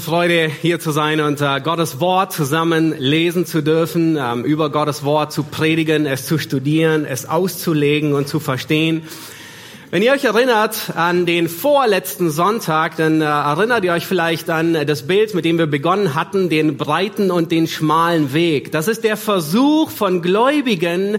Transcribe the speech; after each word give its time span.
Große 0.00 0.10
Freude, 0.10 0.50
hier 0.62 0.80
zu 0.80 0.92
sein 0.92 1.20
und 1.20 1.42
äh, 1.42 1.60
Gottes 1.62 2.00
Wort 2.00 2.32
zusammen 2.32 2.94
lesen 2.98 3.44
zu 3.44 3.62
dürfen, 3.62 4.16
ähm, 4.18 4.44
über 4.44 4.70
Gottes 4.70 5.04
Wort 5.04 5.30
zu 5.30 5.42
predigen, 5.42 6.06
es 6.06 6.24
zu 6.24 6.38
studieren, 6.38 7.04
es 7.04 7.28
auszulegen 7.28 8.14
und 8.14 8.26
zu 8.26 8.40
verstehen. 8.40 9.02
Wenn 9.90 10.02
ihr 10.02 10.12
euch 10.12 10.24
erinnert 10.24 10.92
an 10.96 11.26
den 11.26 11.48
vorletzten 11.48 12.30
Sonntag, 12.30 12.96
dann 12.96 13.20
äh, 13.20 13.24
erinnert 13.24 13.84
ihr 13.84 13.92
euch 13.92 14.06
vielleicht 14.06 14.48
an 14.48 14.72
das 14.86 15.06
Bild, 15.06 15.34
mit 15.34 15.44
dem 15.44 15.58
wir 15.58 15.66
begonnen 15.66 16.14
hatten, 16.14 16.48
den 16.48 16.78
breiten 16.78 17.30
und 17.30 17.52
den 17.52 17.66
schmalen 17.66 18.32
Weg. 18.32 18.72
Das 18.72 18.88
ist 18.88 19.04
der 19.04 19.18
Versuch 19.18 19.90
von 19.90 20.22
Gläubigen 20.22 21.18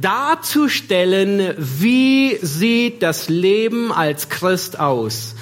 darzustellen, 0.00 1.54
wie 1.56 2.38
sieht 2.40 3.02
das 3.02 3.28
Leben 3.28 3.90
als 3.90 4.28
Christ 4.28 4.78
aus. 4.78 5.34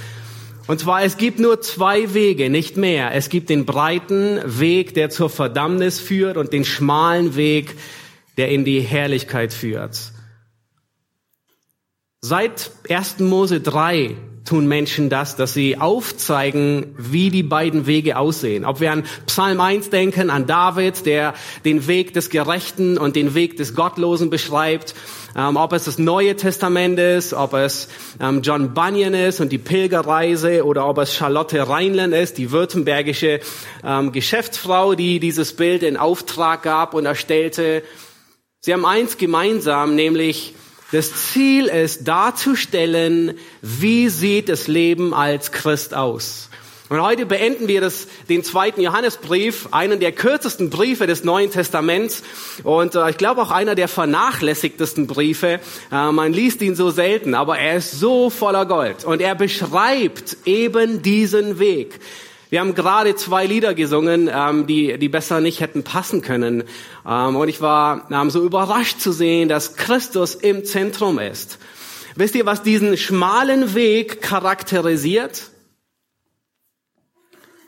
Und 0.70 0.78
zwar, 0.78 1.02
es 1.02 1.16
gibt 1.16 1.40
nur 1.40 1.60
zwei 1.62 2.14
Wege, 2.14 2.48
nicht 2.48 2.76
mehr. 2.76 3.12
Es 3.12 3.28
gibt 3.28 3.50
den 3.50 3.66
breiten 3.66 4.40
Weg, 4.44 4.94
der 4.94 5.10
zur 5.10 5.28
Verdammnis 5.28 5.98
führt 5.98 6.36
und 6.36 6.52
den 6.52 6.64
schmalen 6.64 7.34
Weg, 7.34 7.74
der 8.36 8.50
in 8.50 8.64
die 8.64 8.78
Herrlichkeit 8.78 9.52
führt. 9.52 10.12
Seit 12.20 12.70
1. 12.88 13.18
Mose 13.18 13.60
3 13.60 14.14
tun 14.44 14.66
Menschen 14.66 15.10
das, 15.10 15.36
dass 15.36 15.54
sie 15.54 15.78
aufzeigen, 15.78 16.94
wie 16.96 17.30
die 17.30 17.42
beiden 17.42 17.86
Wege 17.86 18.16
aussehen. 18.16 18.64
Ob 18.64 18.80
wir 18.80 18.92
an 18.92 19.04
Psalm 19.26 19.60
1 19.60 19.90
denken, 19.90 20.30
an 20.30 20.46
David, 20.46 21.06
der 21.06 21.34
den 21.64 21.86
Weg 21.86 22.14
des 22.14 22.30
Gerechten 22.30 22.98
und 22.98 23.16
den 23.16 23.34
Weg 23.34 23.56
des 23.56 23.74
Gottlosen 23.74 24.30
beschreibt, 24.30 24.94
ähm, 25.36 25.56
ob 25.56 25.72
es 25.72 25.84
das 25.84 25.98
Neue 25.98 26.36
Testament 26.36 26.98
ist, 26.98 27.34
ob 27.34 27.54
es 27.54 27.88
ähm, 28.20 28.42
John 28.42 28.74
Bunyan 28.74 29.14
ist 29.14 29.40
und 29.40 29.50
die 29.52 29.58
Pilgerreise 29.58 30.64
oder 30.64 30.88
ob 30.88 30.98
es 30.98 31.14
Charlotte 31.14 31.68
Rheinland 31.68 32.14
ist, 32.14 32.38
die 32.38 32.50
württembergische 32.50 33.40
ähm, 33.84 34.12
Geschäftsfrau, 34.12 34.94
die 34.94 35.20
dieses 35.20 35.54
Bild 35.54 35.82
in 35.82 35.96
Auftrag 35.96 36.62
gab 36.62 36.94
und 36.94 37.06
erstellte. 37.06 37.82
Sie 38.60 38.72
haben 38.72 38.84
eins 38.84 39.16
gemeinsam, 39.16 39.94
nämlich 39.94 40.54
das 40.92 41.32
Ziel 41.32 41.66
ist 41.66 42.08
darzustellen, 42.08 43.38
wie 43.62 44.08
sieht 44.08 44.48
das 44.48 44.66
Leben 44.66 45.14
als 45.14 45.52
Christ 45.52 45.94
aus. 45.94 46.50
Und 46.90 47.00
heute 47.00 47.24
beenden 47.24 47.68
wir 47.68 47.80
das, 47.80 48.08
den 48.28 48.42
zweiten 48.42 48.80
Johannesbrief, 48.80 49.68
einen 49.70 50.00
der 50.00 50.10
kürzesten 50.10 50.70
Briefe 50.70 51.06
des 51.06 51.22
Neuen 51.22 51.52
Testaments 51.52 52.24
und 52.64 52.96
äh, 52.96 53.10
ich 53.10 53.16
glaube 53.16 53.42
auch 53.42 53.52
einer 53.52 53.76
der 53.76 53.86
vernachlässigtesten 53.86 55.06
Briefe. 55.06 55.60
Äh, 55.92 56.10
man 56.10 56.32
liest 56.32 56.60
ihn 56.62 56.74
so 56.74 56.90
selten, 56.90 57.34
aber 57.36 57.58
er 57.58 57.76
ist 57.76 57.92
so 57.92 58.28
voller 58.28 58.66
Gold 58.66 59.04
und 59.04 59.20
er 59.20 59.36
beschreibt 59.36 60.38
eben 60.46 61.00
diesen 61.00 61.60
Weg. 61.60 62.00
Wir 62.50 62.58
haben 62.58 62.74
gerade 62.74 63.14
zwei 63.14 63.46
Lieder 63.46 63.74
gesungen, 63.74 64.28
ähm, 64.32 64.66
die, 64.66 64.98
die 64.98 65.08
besser 65.08 65.40
nicht 65.40 65.60
hätten 65.60 65.84
passen 65.84 66.20
können. 66.20 66.64
Ähm, 67.06 67.36
und 67.36 67.48
ich 67.48 67.60
war 67.60 68.10
ähm, 68.10 68.28
so 68.28 68.44
überrascht 68.44 68.98
zu 68.98 69.12
sehen, 69.12 69.48
dass 69.48 69.76
Christus 69.76 70.34
im 70.34 70.64
Zentrum 70.64 71.20
ist. 71.20 71.58
Wisst 72.16 72.34
ihr, 72.34 72.46
was 72.46 72.64
diesen 72.64 72.96
schmalen 72.96 73.74
Weg 73.74 74.20
charakterisiert? 74.20 75.50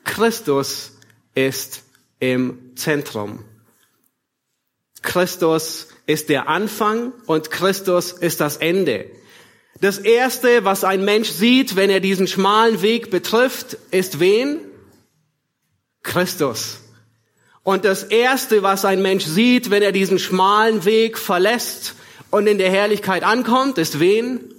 Christus 0.02 0.98
ist 1.36 1.84
im 2.18 2.72
Zentrum. 2.74 3.44
Christus 5.02 5.88
ist 6.06 6.28
der 6.28 6.48
Anfang 6.48 7.12
und 7.26 7.52
Christus 7.52 8.10
ist 8.10 8.40
das 8.40 8.56
Ende. 8.56 9.06
Das 9.80 9.98
erste, 9.98 10.64
was 10.64 10.82
ein 10.82 11.04
Mensch 11.04 11.28
sieht, 11.28 11.76
wenn 11.76 11.88
er 11.88 12.00
diesen 12.00 12.26
schmalen 12.26 12.82
Weg 12.82 13.10
betrifft, 13.10 13.76
ist 13.92 14.18
wen? 14.18 14.58
Christus. 16.02 16.80
Und 17.62 17.84
das 17.84 18.02
erste, 18.02 18.62
was 18.62 18.84
ein 18.84 19.02
Mensch 19.02 19.24
sieht, 19.24 19.70
wenn 19.70 19.82
er 19.82 19.92
diesen 19.92 20.18
schmalen 20.18 20.84
Weg 20.84 21.16
verlässt 21.16 21.94
und 22.30 22.46
in 22.46 22.58
der 22.58 22.70
Herrlichkeit 22.70 23.22
ankommt, 23.22 23.78
ist 23.78 24.00
wen? 24.00 24.52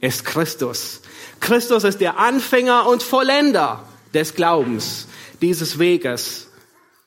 Ist 0.00 0.24
Christus. 0.24 1.00
Christus 1.40 1.84
ist 1.84 2.00
der 2.00 2.18
Anfänger 2.18 2.86
und 2.86 3.02
Vollender 3.02 3.88
des 4.12 4.34
Glaubens, 4.34 5.06
dieses 5.40 5.78
Weges. 5.78 6.48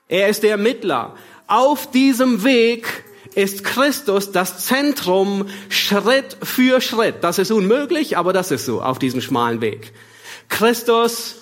Er 0.08 0.30
ist 0.30 0.44
der 0.44 0.58
Mittler. 0.58 1.16
Auf 1.48 1.92
diesem 1.92 2.44
Weg 2.44 2.88
ist 3.36 3.64
Christus 3.64 4.32
das 4.32 4.66
Zentrum 4.66 5.48
Schritt 5.70 6.38
für 6.42 6.82
Schritt. 6.82 7.18
Das 7.22 7.38
ist 7.38 7.52
unmöglich, 7.52 8.18
aber 8.18 8.34
das 8.34 8.52
ist 8.52 8.66
so 8.66 8.82
auf 8.82 8.98
diesem 8.98 9.22
schmalen 9.22 9.62
Weg. 9.62 9.94
Christus 10.50 11.36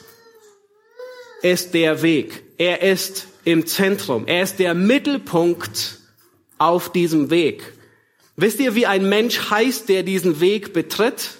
ist 1.43 1.73
der 1.73 2.01
Weg. 2.01 2.43
Er 2.57 2.81
ist 2.81 3.27
im 3.43 3.67
Zentrum. 3.67 4.25
Er 4.25 4.43
ist 4.43 4.57
der 4.57 4.73
Mittelpunkt 4.73 5.99
auf 6.57 6.91
diesem 6.91 7.29
Weg. 7.29 7.73
Wisst 8.35 8.59
ihr, 8.59 8.73
wie 8.73 8.87
ein 8.87 9.07
Mensch 9.07 9.51
heißt, 9.51 9.89
der 9.89 10.03
diesen 10.03 10.39
Weg 10.39 10.73
betritt? 10.73 11.37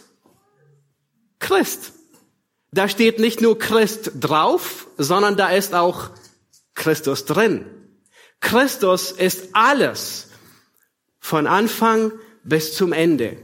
Christ. 1.40 1.94
Da 2.72 2.88
steht 2.88 3.20
nicht 3.20 3.42
nur 3.42 3.58
Christ 3.58 4.12
drauf, 4.20 4.88
sondern 4.98 5.38
da 5.38 5.50
ist 5.50 5.74
auch 5.74 6.10
Christus 6.76 7.26
drin. 7.26 7.66
Christus 8.40 9.12
ist 9.12 9.50
alles 9.54 10.30
von 11.20 11.48
Anfang 11.48 12.12
bis 12.44 12.76
zum 12.76 12.92
Ende. 12.92 13.38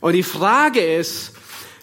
Und 0.00 0.14
die 0.14 0.22
Frage 0.22 0.80
ist, 0.80 1.32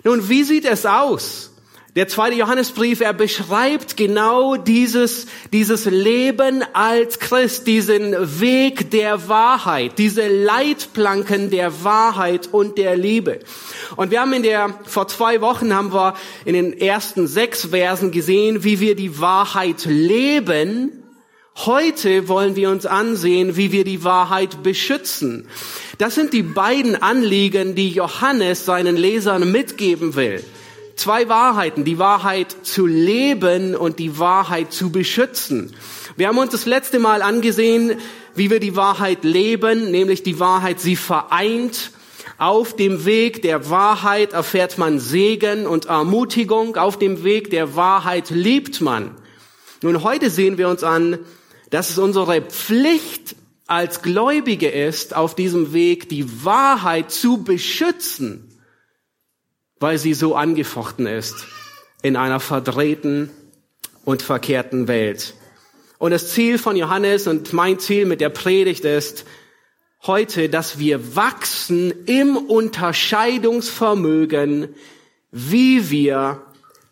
nun, 0.04 0.28
wie 0.30 0.44
sieht 0.44 0.66
es 0.66 0.86
aus? 0.86 1.55
Der 1.96 2.10
zweite 2.10 2.36
Johannesbrief, 2.36 3.00
er 3.00 3.14
beschreibt 3.14 3.96
genau 3.96 4.58
dieses, 4.58 5.28
dieses 5.54 5.86
Leben 5.86 6.62
als 6.74 7.20
Christ, 7.20 7.68
diesen 7.68 8.42
Weg 8.42 8.92
der 8.92 9.30
Wahrheit, 9.30 9.98
diese 9.98 10.28
Leitplanken 10.28 11.52
der 11.52 11.86
Wahrheit 11.86 12.50
und 12.52 12.78
der 12.78 12.98
Liebe. 12.98 13.40
Und 13.96 14.12
wir 14.12 14.20
haben 14.20 14.34
in 14.34 14.44
der, 14.44 14.78
vor 14.84 15.08
zwei 15.08 15.40
Wochen 15.40 15.74
haben 15.74 15.94
wir 15.94 16.16
in 16.44 16.54
den 16.54 16.78
ersten 16.78 17.28
sechs 17.28 17.68
Versen 17.68 18.12
gesehen, 18.12 18.66
wie 18.66 18.82
wir 18.82 18.98
die 18.98 19.22
Wahrheit 19.22 19.86
leben. 19.86 21.02
Heute 21.66 22.28
wollen 22.28 22.58
wir 22.58 22.72
uns 22.72 22.86
ansehen, 22.86 23.56
wie 23.56 23.72
wir 23.72 23.86
die 23.86 24.04
Wahrheit 24.04 24.64
beschützen. 24.64 25.48
Das 25.98 26.16
sind 26.16 26.34
die 26.34 26.44
beiden 26.44 27.02
Anliegen, 27.02 27.74
die 27.74 27.92
Johannes 27.92 28.66
seinen 28.66 28.98
Lesern 28.98 29.50
mitgeben 29.50 30.16
will 30.16 30.44
zwei 30.96 31.30
Wahrheiten, 31.30 31.84
die 31.84 32.00
Wahrheit 32.00 32.56
zu 32.64 32.86
leben 32.86 33.76
und 33.76 34.00
die 34.00 34.18
Wahrheit 34.18 34.72
zu 34.72 34.92
beschützen. 34.92 35.74
Wir 36.16 36.28
haben 36.28 36.38
uns 36.38 36.52
das 36.52 36.66
letzte 36.66 37.00
Mal 37.00 37.22
angesehen, 37.22 38.00
wie 38.36 38.50
wir 38.50 38.60
die 38.60 38.76
Wahrheit 38.76 39.24
leben, 39.24 39.92
nämlich 39.92 40.24
die 40.24 40.40
Wahrheit 40.40 40.80
sie 40.80 40.96
vereint. 40.96 41.92
Auf 42.38 42.76
dem 42.76 43.06
Weg 43.06 43.42
der 43.42 43.70
Wahrheit 43.70 44.34
erfährt 44.34 44.78
man 44.78 45.00
Segen 45.00 45.68
und 45.68 45.86
Ermutigung. 45.86 46.76
Auf 46.76 47.00
dem 47.00 47.24
Weg 47.24 47.50
der 47.50 47.76
Wahrheit 47.76 48.30
liebt 48.30 48.82
man. 48.82 49.12
Nun, 49.82 50.04
heute 50.04 50.30
sehen 50.30 50.58
wir 50.58 50.68
uns 50.68 50.84
an, 50.84 51.20
dass 51.70 51.90
es 51.90 51.98
unsere 51.98 52.42
Pflicht 52.42 53.36
als 53.68 54.02
Gläubige 54.02 54.70
ist, 54.70 55.16
auf 55.16 55.36
diesem 55.36 55.74
Weg 55.74 56.10
die 56.10 56.44
Wahrheit 56.44 57.12
zu 57.12 57.44
beschützen 57.44 58.55
weil 59.80 59.98
sie 59.98 60.14
so 60.14 60.36
angefochten 60.36 61.08
ist 61.08 61.48
in 62.02 62.16
einer 62.16 62.40
verdrehten 62.40 63.30
und 64.04 64.22
verkehrten 64.22 64.88
Welt. 64.88 65.34
Und 65.98 66.12
das 66.12 66.32
Ziel 66.32 66.58
von 66.58 66.76
Johannes 66.76 67.28
und 67.28 67.54
mein 67.54 67.80
Ziel 67.80 68.06
mit 68.06 68.20
der 68.22 68.30
Predigt 68.30 68.86
ist 68.86 69.26
heute, 70.04 70.50
dass 70.50 70.78
wir 70.78 71.16
wachsen 71.16 71.94
im 72.06 72.38
Unterscheidungsvermögen, 72.38 74.76
wie 75.32 75.90
wir 75.90 76.44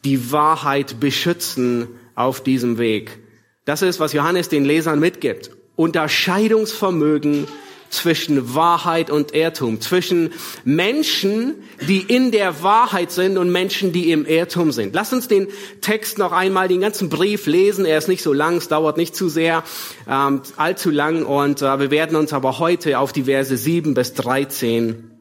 die 0.04 0.32
Wahrheit 0.32 1.00
beschützen 1.00 1.88
auf 2.16 2.44
diesem 2.44 2.78
Weg. 2.78 3.20
Das 3.66 3.82
ist, 3.82 4.00
was 4.00 4.14
Johannes 4.14 4.50
den 4.50 4.66
Lesern 4.66 5.00
mitgibt. 5.00 5.52
Unterscheidungsvermögen 5.76 7.48
zwischen 7.94 8.56
Wahrheit 8.56 9.10
und 9.10 9.34
Irrtum, 9.34 9.80
zwischen 9.80 10.34
Menschen, 10.63 11.56
die 11.88 12.01
in 12.01 12.31
der 12.31 12.63
Wahrheit 12.63 13.12
sind 13.12 13.38
und 13.38 13.51
Menschen, 13.51 13.92
die 13.92 14.12
im 14.12 14.25
Irrtum 14.25 14.72
sind. 14.72 14.94
Lass 14.94 15.13
uns 15.13 15.28
den 15.28 15.48
Text 15.81 16.18
noch 16.18 16.31
einmal, 16.31 16.68
den 16.68 16.81
ganzen 16.81 17.10
Brief 17.10 17.45
lesen. 17.45 17.86
Er 17.86 17.98
ist 17.98 18.07
nicht 18.07 18.24
so 18.24 18.34
lang, 18.34 18.57
es 18.57 18.68
dauert 18.68 18.98
nicht 18.98 19.16
zu 19.16 19.30
sehr, 19.30 19.63
ähm, 20.10 20.42
allzu 20.57 20.90
lang 20.90 21.24
und 21.24 21.62
äh, 21.62 21.80
wir 21.80 21.92
werden 21.92 22.16
uns 22.16 22.34
aber 22.34 22.60
heute 22.60 23.00
auf 23.00 23.13
die 23.13 23.24
Verse 23.24 23.56
7 23.56 23.94
bis 23.94 24.13
13 24.13 25.12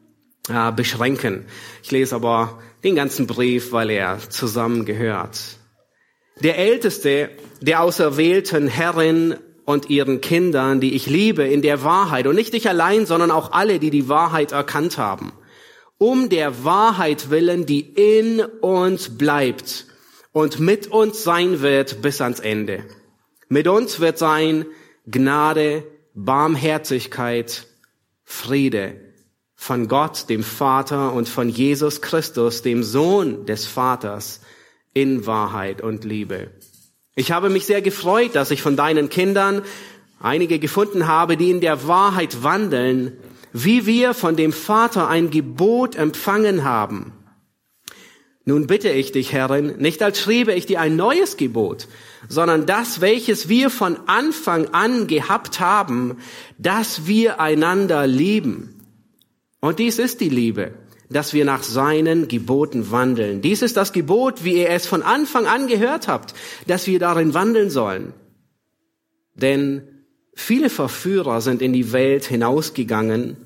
äh, 0.49 0.71
beschränken. 0.71 1.45
Ich 1.83 1.91
lese 1.91 2.15
aber 2.15 2.59
den 2.83 2.95
ganzen 2.95 3.27
Brief, 3.27 3.71
weil 3.71 3.89
er 3.89 4.17
zusammengehört. 4.29 5.39
Der 6.41 6.57
Älteste 6.57 7.29
der 7.61 7.81
auserwählten 7.81 8.67
Herrin 8.67 9.35
und 9.65 9.89
ihren 9.89 10.21
Kindern, 10.21 10.81
die 10.81 10.93
ich 10.93 11.07
liebe, 11.07 11.43
in 11.43 11.61
der 11.61 11.83
Wahrheit, 11.83 12.27
und 12.27 12.35
nicht 12.35 12.53
ich 12.53 12.67
allein, 12.67 13.05
sondern 13.05 13.31
auch 13.31 13.51
alle, 13.51 13.79
die 13.79 13.89
die 13.89 14.09
Wahrheit 14.09 14.51
erkannt 14.51 14.97
haben, 14.97 15.31
um 15.97 16.29
der 16.29 16.63
Wahrheit 16.63 17.29
willen, 17.29 17.65
die 17.65 17.81
in 17.81 18.41
uns 18.41 19.17
bleibt 19.17 19.85
und 20.31 20.59
mit 20.59 20.87
uns 20.87 21.23
sein 21.23 21.61
wird 21.61 22.01
bis 22.01 22.19
ans 22.19 22.39
Ende. 22.39 22.83
Mit 23.47 23.67
uns 23.67 23.99
wird 23.99 24.17
sein 24.17 24.65
Gnade, 25.05 25.83
Barmherzigkeit, 26.13 27.67
Friede 28.23 28.95
von 29.55 29.87
Gott, 29.87 30.29
dem 30.29 30.43
Vater 30.43 31.13
und 31.13 31.29
von 31.29 31.47
Jesus 31.47 32.01
Christus, 32.01 32.63
dem 32.63 32.83
Sohn 32.83 33.45
des 33.45 33.65
Vaters, 33.65 34.41
in 34.93 35.25
Wahrheit 35.25 35.81
und 35.81 36.03
Liebe. 36.03 36.51
Ich 37.15 37.31
habe 37.31 37.49
mich 37.49 37.65
sehr 37.65 37.81
gefreut, 37.81 38.35
dass 38.35 38.49
ich 38.49 38.61
von 38.61 38.75
deinen 38.75 39.09
Kindern 39.09 39.61
einige 40.19 40.57
gefunden 40.57 41.07
habe, 41.07 41.37
die 41.37 41.51
in 41.51 41.61
der 41.61 41.87
Wahrheit 41.87 42.43
wandeln, 42.43 43.17
wie 43.51 43.85
wir 43.85 44.15
von 44.15 44.35
dem 44.35 44.51
Vater 44.51 45.07
ein 45.07 45.29
Gebot 45.29 45.95
empfangen 45.95 46.63
haben. 46.63 47.13
Nun 48.45 48.67
bitte 48.67 48.89
ich 48.89 49.11
dich, 49.11 49.31
Herrin, 49.31 49.77
nicht 49.77 50.01
als 50.01 50.19
schriebe 50.19 50.53
ich 50.53 50.65
dir 50.65 50.81
ein 50.81 50.95
neues 50.95 51.37
Gebot, 51.37 51.87
sondern 52.27 52.65
das, 52.65 52.99
welches 52.99 53.47
wir 53.47 53.69
von 53.69 53.97
Anfang 54.07 54.67
an 54.73 55.07
gehabt 55.07 55.59
haben, 55.59 56.17
dass 56.57 57.05
wir 57.05 57.39
einander 57.39 58.05
lieben. 58.07 58.81
Und 59.61 59.79
dies 59.79 59.97
ist 59.97 60.19
die 60.19 60.29
Liebe, 60.29 60.73
dass 61.13 61.33
wir 61.33 61.45
nach 61.45 61.63
seinen 61.63 62.27
Geboten 62.27 62.91
wandeln. 62.91 63.41
Dies 63.41 63.61
ist 63.61 63.77
das 63.77 63.93
Gebot, 63.93 64.43
wie 64.43 64.57
ihr 64.59 64.69
es 64.69 64.85
von 64.85 65.01
Anfang 65.01 65.45
an 65.45 65.67
gehört 65.67 66.07
habt, 66.07 66.33
dass 66.67 66.87
wir 66.87 66.99
darin 66.99 67.33
wandeln 67.33 67.69
sollen. 67.69 68.13
Denn 69.35 69.87
viele 70.35 70.69
Verführer 70.69 71.41
sind 71.41 71.61
in 71.61 71.73
die 71.73 71.91
Welt 71.91 72.25
hinausgegangen, 72.25 73.37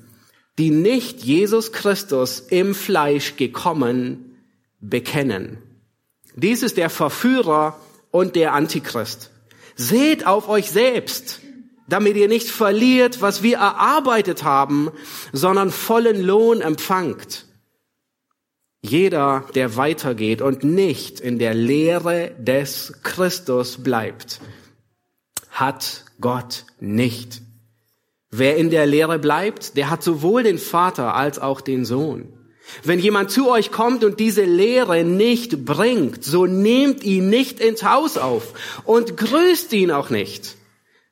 die 0.58 0.70
nicht 0.70 1.22
Jesus 1.22 1.72
Christus 1.72 2.40
im 2.40 2.74
Fleisch 2.74 3.36
gekommen 3.36 4.36
bekennen. 4.80 5.58
Dies 6.34 6.62
ist 6.62 6.76
der 6.76 6.90
Verführer 6.90 7.78
und 8.10 8.36
der 8.36 8.54
Antichrist. 8.54 9.30
Seht 9.76 10.26
auf 10.26 10.48
euch 10.48 10.70
selbst 10.70 11.40
damit 11.88 12.16
ihr 12.16 12.28
nicht 12.28 12.50
verliert, 12.50 13.22
was 13.22 13.42
wir 13.42 13.56
erarbeitet 13.56 14.44
haben, 14.44 14.90
sondern 15.32 15.70
vollen 15.70 16.22
Lohn 16.22 16.60
empfangt. 16.60 17.46
Jeder, 18.80 19.44
der 19.54 19.76
weitergeht 19.76 20.40
und 20.40 20.62
nicht 20.62 21.20
in 21.20 21.38
der 21.38 21.54
Lehre 21.54 22.30
des 22.38 22.94
Christus 23.02 23.82
bleibt, 23.82 24.40
hat 25.50 26.04
Gott 26.20 26.64
nicht. 26.78 27.42
Wer 28.30 28.56
in 28.56 28.70
der 28.70 28.86
Lehre 28.86 29.18
bleibt, 29.18 29.76
der 29.76 29.90
hat 29.90 30.02
sowohl 30.02 30.42
den 30.42 30.58
Vater 30.58 31.14
als 31.14 31.38
auch 31.38 31.60
den 31.60 31.84
Sohn. 31.84 32.32
Wenn 32.84 32.98
jemand 32.98 33.30
zu 33.30 33.50
euch 33.50 33.72
kommt 33.72 34.04
und 34.04 34.20
diese 34.20 34.44
Lehre 34.44 35.02
nicht 35.02 35.64
bringt, 35.64 36.22
so 36.22 36.46
nehmt 36.46 37.02
ihn 37.02 37.30
nicht 37.30 37.60
ins 37.60 37.82
Haus 37.82 38.18
auf 38.18 38.82
und 38.84 39.16
grüßt 39.16 39.72
ihn 39.72 39.90
auch 39.90 40.10
nicht. 40.10 40.56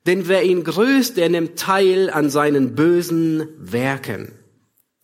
Denn 0.07 0.29
wer 0.29 0.45
ihn 0.45 0.63
grüßt, 0.63 1.17
der 1.17 1.31
nimmt 1.31 1.59
teil 1.59 2.11
an 2.11 2.31
seinen 2.31 2.75
bösen 2.75 3.49
Werken. 3.59 4.36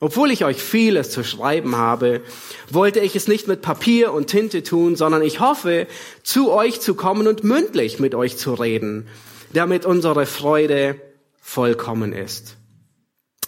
Obwohl 0.03 0.33
ich 0.33 0.45
euch 0.45 0.61
vieles 0.61 1.11
zu 1.11 1.23
schreiben 1.23 1.77
habe, 1.77 2.23
wollte 2.69 2.99
ich 2.99 3.15
es 3.15 3.29
nicht 3.29 3.47
mit 3.47 3.63
Papier 3.63 4.13
und 4.13 4.27
Tinte 4.27 4.65
tun, 4.65 4.97
sondern 4.97 5.23
ich 5.23 5.39
hoffe, 5.39 5.87
zu 6.25 6.51
euch 6.51 6.81
zu 6.81 6.97
kommen 6.97 7.29
und 7.29 7.45
mündlich 7.45 8.01
mit 8.01 8.17
euch 8.17 8.37
zu 8.37 8.55
reden, 8.55 9.07
damit 9.53 9.87
unsere 9.87 10.27
Freude 10.27 11.01
vollkommen 11.41 12.13
ist. 12.13 12.57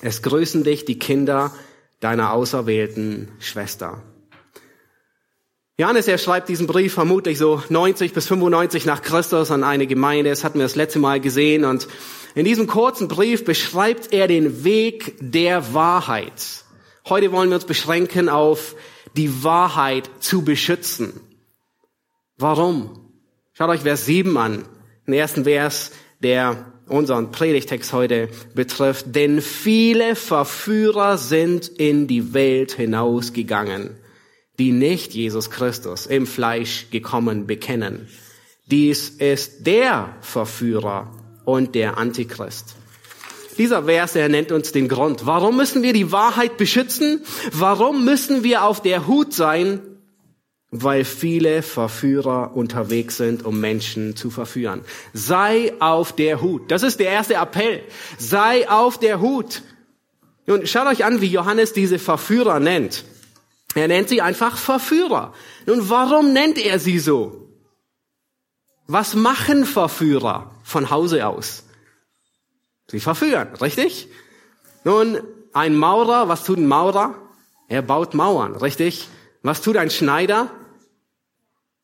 Es 0.00 0.22
grüßen 0.22 0.62
dich 0.62 0.84
die 0.84 0.96
Kinder 0.96 1.52
deiner 1.98 2.32
auserwählten 2.32 3.32
Schwester. 3.40 4.04
Johannes, 5.76 6.06
er 6.06 6.18
schreibt 6.18 6.48
diesen 6.48 6.68
Brief 6.68 6.94
vermutlich 6.94 7.36
so 7.36 7.64
90 7.68 8.12
bis 8.12 8.28
95 8.28 8.86
nach 8.86 9.02
Christus 9.02 9.50
an 9.50 9.64
eine 9.64 9.88
Gemeinde. 9.88 10.30
Das 10.30 10.44
hatten 10.44 10.60
wir 10.60 10.66
das 10.66 10.76
letzte 10.76 11.00
Mal 11.00 11.18
gesehen. 11.18 11.64
Und 11.64 11.88
in 12.34 12.44
diesem 12.44 12.66
kurzen 12.66 13.08
Brief 13.08 13.44
beschreibt 13.44 14.12
er 14.12 14.26
den 14.26 14.64
Weg 14.64 15.14
der 15.20 15.74
Wahrheit. 15.74 16.64
Heute 17.08 17.32
wollen 17.32 17.50
wir 17.50 17.56
uns 17.56 17.64
beschränken 17.64 18.28
auf 18.28 18.76
die 19.16 19.44
Wahrheit 19.44 20.10
zu 20.20 20.42
beschützen. 20.42 21.20
Warum? 22.36 23.10
Schaut 23.52 23.70
euch 23.70 23.82
Vers 23.82 24.06
7 24.06 24.36
an. 24.36 24.64
Den 25.06 25.14
ersten 25.14 25.44
Vers, 25.44 25.92
der 26.20 26.72
unseren 26.86 27.30
Predigtext 27.30 27.92
heute 27.92 28.28
betrifft. 28.54 29.14
Denn 29.14 29.40
viele 29.40 30.16
Verführer 30.16 31.18
sind 31.18 31.68
in 31.68 32.06
die 32.06 32.34
Welt 32.34 32.72
hinausgegangen 32.72 33.96
die 34.58 34.72
nicht 34.72 35.14
Jesus 35.14 35.50
Christus 35.50 36.06
im 36.06 36.26
Fleisch 36.26 36.86
gekommen 36.90 37.46
bekennen. 37.46 38.08
Dies 38.66 39.08
ist 39.08 39.66
der 39.66 40.16
Verführer 40.20 41.10
und 41.44 41.74
der 41.74 41.98
Antichrist. 41.98 42.76
Dieser 43.58 43.84
Vers, 43.84 44.16
er 44.16 44.28
nennt 44.28 44.50
uns 44.52 44.72
den 44.72 44.88
Grund. 44.88 45.26
Warum 45.26 45.56
müssen 45.56 45.82
wir 45.82 45.92
die 45.92 46.10
Wahrheit 46.10 46.56
beschützen? 46.56 47.22
Warum 47.52 48.04
müssen 48.04 48.42
wir 48.42 48.64
auf 48.64 48.82
der 48.82 49.06
Hut 49.06 49.32
sein? 49.32 49.80
Weil 50.70 51.04
viele 51.04 51.62
Verführer 51.62 52.56
unterwegs 52.56 53.16
sind, 53.16 53.44
um 53.44 53.60
Menschen 53.60 54.16
zu 54.16 54.30
verführen. 54.30 54.80
Sei 55.12 55.72
auf 55.78 56.12
der 56.16 56.40
Hut. 56.40 56.70
Das 56.72 56.82
ist 56.82 56.98
der 56.98 57.10
erste 57.10 57.34
Appell. 57.34 57.82
Sei 58.18 58.68
auf 58.68 58.98
der 58.98 59.20
Hut. 59.20 59.62
Nun, 60.46 60.66
schaut 60.66 60.88
euch 60.88 61.04
an, 61.04 61.20
wie 61.20 61.28
Johannes 61.28 61.72
diese 61.72 62.00
Verführer 62.00 62.58
nennt. 62.58 63.04
Er 63.76 63.88
nennt 63.88 64.08
sie 64.08 64.20
einfach 64.20 64.56
Verführer. 64.56 65.32
Nun, 65.66 65.88
warum 65.88 66.32
nennt 66.32 66.58
er 66.58 66.80
sie 66.80 66.98
so? 66.98 67.44
Was 68.86 69.14
machen 69.14 69.64
Verführer 69.64 70.50
von 70.62 70.90
Hause 70.90 71.26
aus? 71.26 71.64
Sie 72.88 73.00
verführen, 73.00 73.48
richtig? 73.60 74.08
Nun, 74.84 75.20
ein 75.52 75.74
Maurer, 75.76 76.28
was 76.28 76.44
tut 76.44 76.58
ein 76.58 76.66
Maurer? 76.66 77.14
Er 77.68 77.82
baut 77.82 78.14
Mauern, 78.14 78.56
richtig? 78.56 79.08
Was 79.42 79.62
tut 79.62 79.76
ein 79.76 79.90
Schneider? 79.90 80.50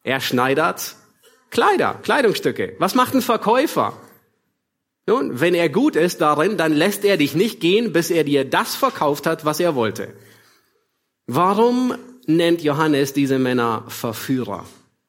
Er 0.02 0.20
schneidert 0.20 0.96
Kleider, 1.50 1.98
Kleidungsstücke. 2.02 2.76
Was 2.78 2.94
macht 2.94 3.14
ein 3.14 3.22
Verkäufer? 3.22 3.94
Nun, 5.06 5.40
wenn 5.40 5.54
er 5.54 5.68
gut 5.68 5.96
ist 5.96 6.20
darin, 6.20 6.56
dann 6.56 6.72
lässt 6.72 7.04
er 7.04 7.16
dich 7.16 7.34
nicht 7.34 7.60
gehen, 7.60 7.92
bis 7.92 8.10
er 8.10 8.22
dir 8.22 8.44
das 8.44 8.76
verkauft 8.76 9.26
hat, 9.26 9.44
was 9.44 9.58
er 9.58 9.74
wollte. 9.74 10.14
Warum 11.26 11.94
nennt 12.26 12.62
Johannes 12.62 13.12
diese 13.12 13.38
Männer 13.38 13.84
Verführer? 13.88 14.64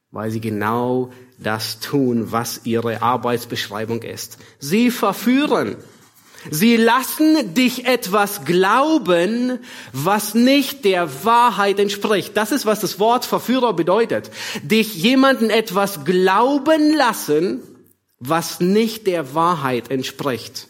Weil 0.10 0.32
sie 0.32 0.42
genau 0.42 1.12
das 1.42 1.80
tun, 1.80 2.32
was 2.32 2.62
ihre 2.64 3.02
Arbeitsbeschreibung 3.02 4.04
ist. 4.04 4.38
Sie 4.60 4.92
verführen. 4.92 5.76
Sie 6.50 6.76
lassen 6.76 7.54
dich 7.54 7.86
etwas 7.86 8.46
glauben, 8.46 9.60
was 9.94 10.34
nicht 10.34 10.86
der 10.86 11.24
Wahrheit 11.24 11.80
entspricht. 11.80 12.36
Das 12.36 12.52
ist, 12.52 12.66
was 12.66 12.80
das 12.80 13.00
Wort 13.00 13.26
Verführer 13.26 13.74
bedeutet. 13.74 14.32
Dich 14.64 14.96
jemanden 14.96 15.50
etwas 15.52 16.04
glauben 16.04 16.96
lassen, 16.96 17.62
was 18.20 18.60
nicht 18.60 19.06
der 19.06 19.36
Wahrheit 19.36 19.92
entspricht. 19.92 20.68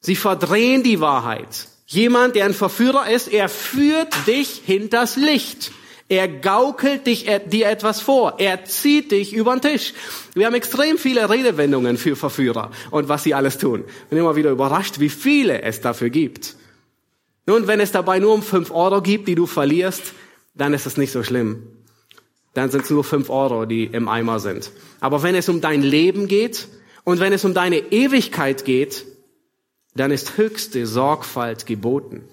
Sie 0.00 0.16
verdrehen 0.16 0.82
die 0.82 1.00
Wahrheit. 1.00 1.68
Jemand, 1.86 2.34
der 2.34 2.46
ein 2.46 2.54
Verführer 2.54 3.08
ist, 3.10 3.28
er 3.28 3.48
führt 3.48 4.26
dich 4.26 4.62
hinters 4.64 5.16
Licht. 5.16 5.72
Er 6.08 6.28
gaukelt 6.28 7.06
dich, 7.06 7.26
dir 7.46 7.68
etwas 7.68 8.00
vor. 8.00 8.34
Er 8.38 8.64
zieht 8.64 9.10
dich 9.10 9.32
über 9.32 9.56
den 9.56 9.62
Tisch. 9.62 9.94
Wir 10.34 10.46
haben 10.46 10.54
extrem 10.54 10.98
viele 10.98 11.30
Redewendungen 11.30 11.96
für 11.96 12.14
Verführer 12.14 12.70
und 12.90 13.08
was 13.08 13.22
sie 13.22 13.34
alles 13.34 13.56
tun. 13.56 13.84
Ich 13.86 14.10
bin 14.10 14.18
immer 14.18 14.36
wieder 14.36 14.50
überrascht, 14.50 15.00
wie 15.00 15.08
viele 15.08 15.62
es 15.62 15.80
dafür 15.80 16.10
gibt. 16.10 16.56
Nun, 17.46 17.66
wenn 17.66 17.80
es 17.80 17.92
dabei 17.92 18.18
nur 18.18 18.34
um 18.34 18.42
fünf 18.42 18.70
Euro 18.70 19.00
gibt, 19.00 19.28
die 19.28 19.34
du 19.34 19.46
verlierst, 19.46 20.12
dann 20.54 20.74
ist 20.74 20.86
es 20.86 20.96
nicht 20.96 21.12
so 21.12 21.22
schlimm. 21.22 21.66
Dann 22.52 22.70
sind 22.70 22.84
es 22.84 22.90
nur 22.90 23.02
fünf 23.02 23.30
Euro, 23.30 23.64
die 23.66 23.84
im 23.84 24.08
Eimer 24.08 24.40
sind. 24.40 24.70
Aber 25.00 25.22
wenn 25.22 25.34
es 25.34 25.48
um 25.48 25.60
dein 25.60 25.82
Leben 25.82 26.28
geht 26.28 26.68
und 27.02 27.18
wenn 27.18 27.32
es 27.32 27.44
um 27.44 27.54
deine 27.54 27.78
Ewigkeit 27.78 28.64
geht, 28.64 29.04
dann 29.94 30.10
ist 30.10 30.36
höchste 30.36 30.86
Sorgfalt 30.86 31.66
geboten. 31.66 32.28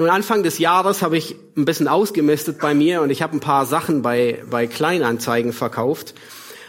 Nun, 0.00 0.10
Anfang 0.10 0.44
des 0.44 0.58
Jahres 0.58 1.02
habe 1.02 1.18
ich 1.18 1.34
ein 1.56 1.64
bisschen 1.64 1.88
ausgemistet 1.88 2.60
bei 2.60 2.72
mir 2.72 3.02
und 3.02 3.10
ich 3.10 3.20
habe 3.20 3.36
ein 3.36 3.40
paar 3.40 3.66
Sachen 3.66 4.00
bei, 4.00 4.44
bei 4.48 4.68
Kleinanzeigen 4.68 5.52
verkauft. 5.52 6.14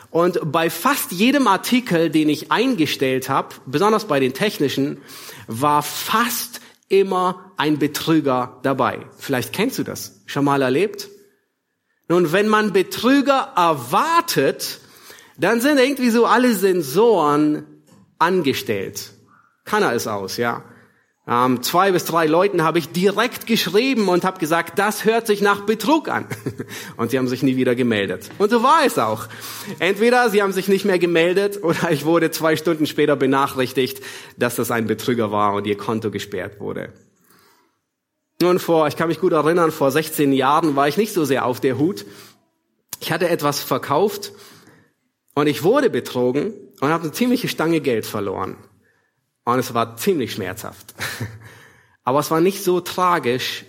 Und 0.09 0.39
bei 0.51 0.71
fast 0.71 1.11
jedem 1.11 1.47
Artikel, 1.47 2.09
den 2.09 2.27
ich 2.27 2.51
eingestellt 2.51 3.29
habe, 3.29 3.49
besonders 3.67 4.05
bei 4.05 4.19
den 4.19 4.33
technischen, 4.33 4.97
war 5.45 5.83
fast 5.83 6.59
immer 6.87 7.53
ein 7.55 7.77
Betrüger 7.77 8.57
dabei. 8.63 9.05
Vielleicht 9.15 9.53
kennst 9.53 9.77
du 9.77 9.83
das. 9.83 10.23
Schon 10.25 10.43
mal 10.43 10.63
erlebt? 10.63 11.07
Nun, 12.07 12.31
wenn 12.31 12.47
man 12.47 12.73
Betrüger 12.73 13.53
erwartet, 13.55 14.79
dann 15.37 15.61
sind 15.61 15.77
irgendwie 15.77 16.09
so 16.09 16.25
alle 16.25 16.55
Sensoren 16.55 17.83
angestellt. 18.17 19.11
Kann 19.65 19.83
er 19.83 19.93
es 19.93 20.07
aus, 20.07 20.37
ja. 20.37 20.63
Ähm, 21.29 21.61
zwei 21.61 21.91
bis 21.91 22.05
drei 22.05 22.25
Leuten 22.25 22.63
habe 22.63 22.79
ich 22.79 22.89
direkt 22.89 23.45
geschrieben 23.45 24.09
und 24.09 24.23
habe 24.25 24.39
gesagt, 24.39 24.79
das 24.79 25.05
hört 25.05 25.27
sich 25.27 25.41
nach 25.41 25.61
Betrug 25.61 26.09
an. 26.09 26.25
Und 26.97 27.11
sie 27.11 27.19
haben 27.19 27.27
sich 27.27 27.43
nie 27.43 27.55
wieder 27.55 27.75
gemeldet. 27.75 28.31
Und 28.39 28.49
so 28.49 28.63
war 28.63 28.83
es 28.83 28.97
auch. 28.97 29.27
Entweder 29.77 30.31
sie 30.31 30.41
haben 30.41 30.53
sich 30.53 30.67
nicht 30.67 30.85
mehr 30.85 30.97
gemeldet 30.97 31.63
oder 31.63 31.91
ich 31.91 32.03
wurde 32.03 32.31
zwei 32.31 32.55
Stunden 32.55 32.87
später 32.87 33.15
benachrichtigt, 33.15 34.01
dass 34.37 34.55
das 34.55 34.71
ein 34.71 34.87
Betrüger 34.87 35.31
war 35.31 35.53
und 35.53 35.67
ihr 35.67 35.77
Konto 35.77 36.09
gesperrt 36.09 36.59
wurde. 36.59 36.93
Nun 38.41 38.57
vor, 38.57 38.87
ich 38.87 38.95
kann 38.95 39.09
mich 39.09 39.19
gut 39.19 39.33
erinnern, 39.33 39.71
vor 39.71 39.91
16 39.91 40.33
Jahren 40.33 40.75
war 40.75 40.87
ich 40.87 40.97
nicht 40.97 41.13
so 41.13 41.25
sehr 41.25 41.45
auf 41.45 41.59
der 41.59 41.77
Hut. 41.77 42.05
Ich 43.01 43.11
hatte 43.11 43.29
etwas 43.29 43.61
verkauft 43.61 44.31
und 45.35 45.45
ich 45.45 45.61
wurde 45.61 45.91
betrogen 45.91 46.53
und 46.79 46.89
habe 46.89 47.03
eine 47.03 47.11
ziemliche 47.11 47.49
Stange 47.49 47.81
Geld 47.81 48.07
verloren. 48.07 48.55
Und 49.53 49.59
es 49.59 49.73
war 49.73 49.97
ziemlich 49.97 50.33
schmerzhaft. 50.33 50.93
Aber 52.03 52.19
es 52.19 52.31
war 52.31 52.41
nicht 52.41 52.63
so 52.63 52.79
tragisch, 52.79 53.65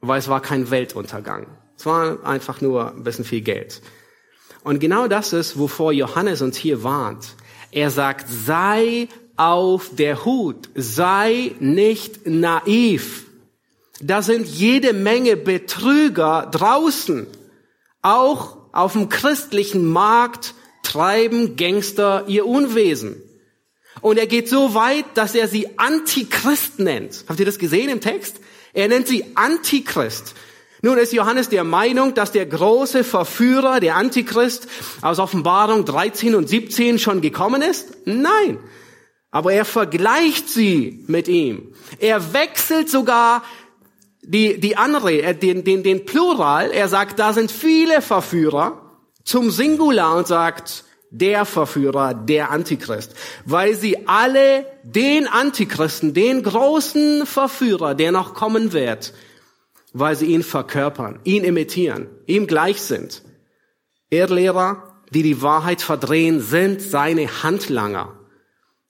weil 0.00 0.18
es 0.18 0.28
war 0.28 0.40
kein 0.40 0.70
Weltuntergang. 0.70 1.46
Es 1.78 1.86
war 1.86 2.24
einfach 2.24 2.60
nur 2.60 2.92
ein 2.92 3.04
bisschen 3.04 3.24
viel 3.24 3.40
Geld. 3.40 3.82
Und 4.62 4.80
genau 4.80 5.08
das 5.08 5.32
ist, 5.32 5.58
wovor 5.58 5.92
Johannes 5.92 6.42
uns 6.42 6.56
hier 6.56 6.82
warnt. 6.82 7.34
Er 7.70 7.90
sagt, 7.90 8.26
sei 8.28 9.08
auf 9.36 9.90
der 9.92 10.24
Hut, 10.24 10.68
sei 10.74 11.54
nicht 11.60 12.26
naiv. 12.26 13.26
Da 14.00 14.22
sind 14.22 14.46
jede 14.46 14.92
Menge 14.92 15.36
Betrüger 15.36 16.48
draußen. 16.50 17.26
Auch 18.02 18.56
auf 18.72 18.92
dem 18.92 19.08
christlichen 19.08 19.86
Markt 19.86 20.54
treiben 20.82 21.56
Gangster 21.56 22.24
ihr 22.26 22.46
Unwesen. 22.46 23.22
Und 24.00 24.18
er 24.18 24.26
geht 24.26 24.48
so 24.48 24.74
weit, 24.74 25.04
dass 25.14 25.34
er 25.34 25.48
sie 25.48 25.78
Antichrist 25.78 26.78
nennt. 26.78 27.24
Habt 27.28 27.40
ihr 27.40 27.46
das 27.46 27.58
gesehen 27.58 27.88
im 27.88 28.00
Text? 28.00 28.40
Er 28.72 28.88
nennt 28.88 29.08
sie 29.08 29.24
Antichrist. 29.34 30.34
Nun 30.82 30.98
ist 30.98 31.12
Johannes 31.12 31.48
der 31.48 31.64
Meinung, 31.64 32.14
dass 32.14 32.32
der 32.32 32.46
große 32.46 33.02
Verführer, 33.02 33.80
der 33.80 33.96
Antichrist, 33.96 34.68
aus 35.00 35.18
Offenbarung 35.18 35.84
13 35.84 36.34
und 36.34 36.48
17 36.48 36.98
schon 36.98 37.20
gekommen 37.22 37.62
ist? 37.62 37.96
Nein. 38.04 38.58
Aber 39.30 39.52
er 39.52 39.64
vergleicht 39.64 40.48
sie 40.48 41.04
mit 41.08 41.28
ihm. 41.28 41.74
Er 41.98 42.32
wechselt 42.32 42.88
sogar 42.90 43.42
die, 44.22 44.58
die 44.60 44.76
andere, 44.76 45.12
äh, 45.22 45.34
den, 45.34 45.64
den, 45.64 45.82
den 45.82 46.04
Plural, 46.04 46.70
er 46.70 46.88
sagt, 46.88 47.18
da 47.18 47.32
sind 47.32 47.50
viele 47.50 48.02
Verführer 48.02 48.82
zum 49.24 49.50
Singular 49.50 50.16
und 50.16 50.26
sagt, 50.26 50.84
der 51.10 51.44
Verführer, 51.44 52.14
der 52.14 52.50
Antichrist, 52.50 53.14
weil 53.44 53.74
sie 53.74 54.06
alle 54.08 54.66
den 54.82 55.26
Antichristen, 55.26 56.14
den 56.14 56.42
großen 56.42 57.26
Verführer, 57.26 57.94
der 57.94 58.12
noch 58.12 58.34
kommen 58.34 58.72
wird, 58.72 59.14
weil 59.92 60.16
sie 60.16 60.26
ihn 60.26 60.42
verkörpern, 60.42 61.20
ihn 61.24 61.44
imitieren, 61.44 62.08
ihm 62.26 62.46
gleich 62.46 62.82
sind. 62.82 63.22
Irrlehrer, 64.10 65.00
die 65.10 65.22
die 65.22 65.42
Wahrheit 65.42 65.82
verdrehen, 65.82 66.40
sind 66.40 66.82
seine 66.82 67.42
Handlanger. 67.42 68.12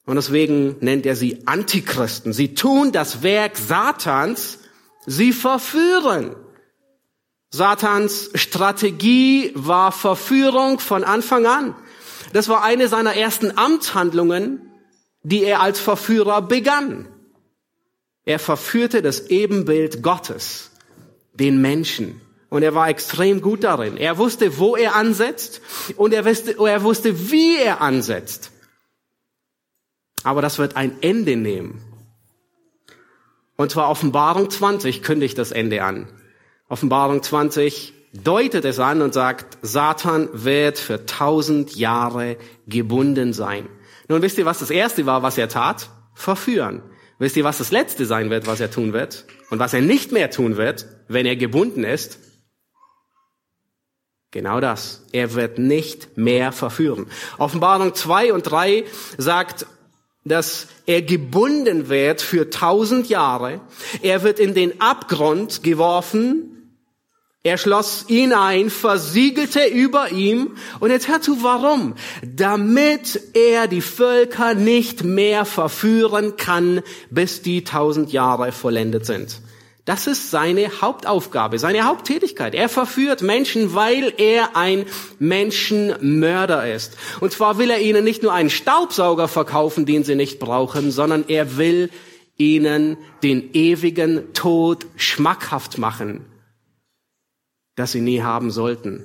Und 0.05 0.15
deswegen 0.15 0.77
nennt 0.79 1.05
er 1.05 1.15
sie 1.15 1.45
Antichristen. 1.45 2.33
Sie 2.33 2.53
tun 2.53 2.91
das 2.91 3.23
Werk 3.23 3.57
Satans, 3.57 4.59
Sie 5.09 5.31
verführen. 5.31 6.35
Satans 7.49 8.29
Strategie 8.35 9.51
war 9.55 9.93
Verführung 9.93 10.79
von 10.79 11.05
Anfang 11.05 11.45
an. 11.45 11.75
Das 12.33 12.49
war 12.49 12.63
eine 12.63 12.87
seiner 12.87 13.15
ersten 13.15 13.57
Amtshandlungen, 13.57 14.61
die 15.23 15.43
er 15.43 15.61
als 15.61 15.79
Verführer 15.79 16.41
begann. 16.41 17.07
Er 18.25 18.39
verführte 18.39 19.01
das 19.01 19.27
Ebenbild 19.27 20.03
Gottes, 20.03 20.71
den 21.33 21.61
Menschen. 21.61 22.21
Und 22.49 22.63
er 22.63 22.75
war 22.75 22.89
extrem 22.89 23.41
gut 23.41 23.63
darin. 23.63 23.97
Er 23.97 24.17
wusste, 24.17 24.57
wo 24.57 24.75
er 24.75 24.95
ansetzt 24.95 25.61
und 25.97 26.13
er 26.13 26.25
wusste, 26.25 26.55
er 26.57 26.83
wusste, 26.83 27.31
wie 27.31 27.57
er 27.57 27.81
ansetzt. 27.81 28.51
Aber 30.23 30.41
das 30.41 30.57
wird 30.57 30.75
ein 30.75 30.97
Ende 31.01 31.35
nehmen. 31.35 31.81
Und 33.55 33.71
zwar 33.71 33.89
Offenbarung 33.89 34.49
20 34.49 35.03
kündigt 35.03 35.37
das 35.37 35.51
Ende 35.51 35.83
an. 35.83 36.07
Offenbarung 36.69 37.23
20 37.23 37.93
deutet 38.13 38.65
es 38.65 38.79
an 38.79 39.01
und 39.01 39.13
sagt, 39.13 39.57
Satan 39.61 40.29
wird 40.31 40.79
für 40.79 41.05
tausend 41.05 41.75
Jahre 41.75 42.37
gebunden 42.67 43.33
sein. 43.33 43.67
Nun 44.07 44.21
wisst 44.21 44.37
ihr, 44.37 44.45
was 44.45 44.59
das 44.59 44.69
erste 44.69 45.05
war, 45.05 45.23
was 45.23 45.37
er 45.37 45.49
tat? 45.49 45.89
Verführen. 46.13 46.81
Wisst 47.19 47.35
ihr, 47.35 47.43
was 47.43 47.57
das 47.57 47.71
letzte 47.71 48.05
sein 48.05 48.29
wird, 48.29 48.47
was 48.47 48.59
er 48.59 48.71
tun 48.71 48.93
wird? 48.93 49.25
Und 49.49 49.59
was 49.59 49.73
er 49.73 49.81
nicht 49.81 50.11
mehr 50.11 50.29
tun 50.29 50.57
wird, 50.57 50.87
wenn 51.07 51.25
er 51.25 51.35
gebunden 51.35 51.83
ist? 51.83 52.19
Genau 54.31 54.59
das. 54.59 55.05
Er 55.13 55.33
wird 55.33 55.57
nicht 55.57 56.17
mehr 56.17 56.51
verführen. 56.51 57.07
Offenbarung 57.37 57.95
2 57.95 58.33
und 58.33 58.43
3 58.43 58.83
sagt, 59.17 59.65
dass 60.25 60.67
er 60.85 61.01
gebunden 61.01 61.89
wird 61.89 62.21
für 62.21 62.49
tausend 62.49 63.09
Jahre. 63.09 63.61
Er 64.01 64.23
wird 64.23 64.39
in 64.39 64.53
den 64.53 64.81
Abgrund 64.81 65.63
geworfen. 65.63 66.56
Er 67.47 67.57
schloss 67.57 68.03
ihn 68.09 68.33
ein, 68.33 68.69
versiegelte 68.69 69.67
über 69.67 70.11
ihm. 70.11 70.57
Und 70.81 70.91
jetzt 70.91 71.07
hör 71.07 71.21
zu, 71.21 71.43
warum? 71.43 71.93
Damit 72.21 73.21
er 73.35 73.69
die 73.69 73.79
Völker 73.79 74.53
nicht 74.53 75.05
mehr 75.05 75.45
verführen 75.45 76.35
kann, 76.35 76.81
bis 77.09 77.41
die 77.41 77.63
tausend 77.63 78.11
Jahre 78.11 78.51
vollendet 78.51 79.05
sind. 79.05 79.39
Das 79.85 80.07
ist 80.07 80.29
seine 80.29 80.81
Hauptaufgabe, 80.81 81.57
seine 81.57 81.85
Haupttätigkeit. 81.85 82.53
Er 82.53 82.67
verführt 82.67 83.21
Menschen, 83.21 83.73
weil 83.73 84.13
er 84.17 84.57
ein 84.57 84.83
Menschenmörder 85.17 86.69
ist. 86.69 86.97
Und 87.21 87.31
zwar 87.31 87.57
will 87.57 87.69
er 87.69 87.79
ihnen 87.79 88.03
nicht 88.03 88.23
nur 88.23 88.33
einen 88.33 88.49
Staubsauger 88.49 89.29
verkaufen, 89.29 89.85
den 89.85 90.03
sie 90.03 90.15
nicht 90.15 90.39
brauchen, 90.39 90.91
sondern 90.91 91.23
er 91.29 91.55
will 91.55 91.91
ihnen 92.35 92.97
den 93.23 93.53
ewigen 93.53 94.33
Tod 94.33 94.85
schmackhaft 94.97 95.77
machen, 95.77 96.25
das 97.77 97.93
sie 97.93 98.01
nie 98.01 98.21
haben 98.21 98.51
sollten. 98.51 99.03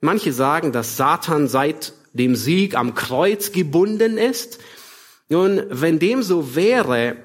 Manche 0.00 0.32
sagen, 0.32 0.72
dass 0.72 0.96
Satan 0.96 1.46
seit 1.46 1.92
dem 2.12 2.34
Sieg 2.34 2.74
am 2.74 2.94
Kreuz 2.94 3.52
gebunden 3.52 4.18
ist. 4.18 4.58
Nun, 5.28 5.62
wenn 5.68 5.98
dem 5.98 6.22
so 6.22 6.56
wäre, 6.56 7.16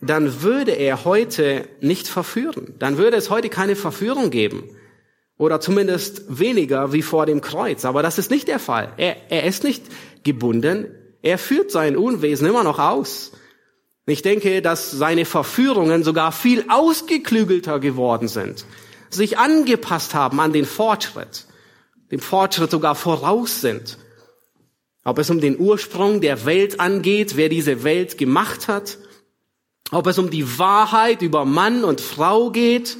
dann 0.00 0.42
würde 0.42 0.72
er 0.72 1.04
heute 1.04 1.66
nicht 1.80 2.08
verführen. 2.08 2.74
Dann 2.78 2.98
würde 2.98 3.16
es 3.16 3.30
heute 3.30 3.48
keine 3.48 3.74
Verführung 3.74 4.30
geben. 4.30 4.64
Oder 5.38 5.60
zumindest 5.60 6.24
weniger 6.28 6.92
wie 6.92 7.02
vor 7.02 7.24
dem 7.24 7.40
Kreuz. 7.40 7.84
Aber 7.84 8.02
das 8.02 8.18
ist 8.18 8.30
nicht 8.30 8.48
der 8.48 8.58
Fall. 8.58 8.92
Er, 8.96 9.16
er 9.30 9.44
ist 9.44 9.64
nicht 9.64 9.84
gebunden. 10.24 10.86
Er 11.22 11.38
führt 11.38 11.70
sein 11.70 11.96
Unwesen 11.96 12.46
immer 12.46 12.64
noch 12.64 12.78
aus. 12.78 13.32
Ich 14.06 14.22
denke, 14.22 14.60
dass 14.60 14.90
seine 14.90 15.24
Verführungen 15.24 16.02
sogar 16.02 16.32
viel 16.32 16.64
ausgeklügelter 16.68 17.78
geworden 17.78 18.28
sind. 18.28 18.66
Sich 19.10 19.38
angepasst 19.38 20.14
haben 20.14 20.40
an 20.40 20.52
den 20.52 20.64
Fortschritt. 20.64 21.46
Dem 22.10 22.20
Fortschritt 22.20 22.70
sogar 22.70 22.94
voraus 22.94 23.60
sind. 23.60 23.98
Ob 25.04 25.18
es 25.18 25.30
um 25.30 25.40
den 25.40 25.58
Ursprung 25.58 26.20
der 26.20 26.44
Welt 26.44 26.80
angeht, 26.80 27.36
wer 27.36 27.48
diese 27.48 27.84
Welt 27.84 28.18
gemacht 28.18 28.68
hat, 28.68 28.98
ob 29.90 30.06
es 30.06 30.18
um 30.18 30.30
die 30.30 30.58
Wahrheit 30.58 31.22
über 31.22 31.44
Mann 31.44 31.84
und 31.84 32.00
Frau 32.00 32.50
geht, 32.50 32.96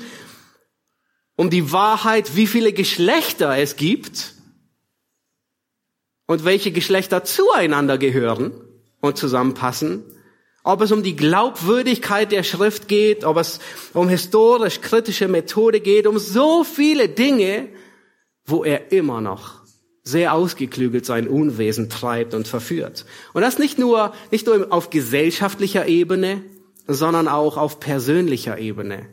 um 1.36 1.50
die 1.50 1.70
Wahrheit, 1.70 2.34
wie 2.34 2.46
viele 2.46 2.72
Geschlechter 2.72 3.56
es 3.58 3.76
gibt 3.76 4.34
und 6.26 6.44
welche 6.44 6.72
Geschlechter 6.72 7.24
zueinander 7.24 7.98
gehören 7.98 8.52
und 9.00 9.18
zusammenpassen, 9.18 10.02
ob 10.64 10.80
es 10.82 10.92
um 10.92 11.02
die 11.02 11.16
Glaubwürdigkeit 11.16 12.32
der 12.32 12.42
Schrift 12.42 12.88
geht, 12.88 13.24
ob 13.24 13.36
es 13.36 13.60
um 13.94 14.08
historisch 14.08 14.80
kritische 14.80 15.28
Methode 15.28 15.80
geht, 15.80 16.06
um 16.06 16.18
so 16.18 16.64
viele 16.64 17.08
Dinge, 17.08 17.68
wo 18.44 18.64
er 18.64 18.92
immer 18.92 19.20
noch 19.20 19.58
sehr 20.02 20.32
ausgeklügelt 20.32 21.04
sein 21.04 21.28
Unwesen 21.28 21.90
treibt 21.90 22.34
und 22.34 22.48
verführt. 22.48 23.04
Und 23.34 23.42
das 23.42 23.58
nicht 23.58 23.78
nur, 23.78 24.12
nicht 24.30 24.46
nur 24.46 24.68
auf 24.70 24.90
gesellschaftlicher 24.90 25.86
Ebene, 25.86 26.42
sondern 26.86 27.28
auch 27.28 27.58
auf 27.58 27.78
persönlicher 27.78 28.58
Ebene. 28.58 29.06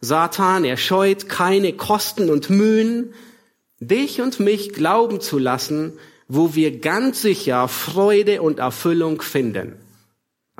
Satan, 0.00 0.64
er 0.64 0.76
scheut 0.76 1.28
keine 1.28 1.72
Kosten 1.72 2.30
und 2.30 2.50
Mühen, 2.50 3.14
dich 3.78 4.20
und 4.20 4.40
mich 4.40 4.72
glauben 4.72 5.20
zu 5.20 5.38
lassen, 5.38 5.92
wo 6.26 6.54
wir 6.54 6.80
ganz 6.80 7.22
sicher 7.22 7.68
Freude 7.68 8.42
und 8.42 8.58
Erfüllung 8.58 9.22
finden. 9.22 9.74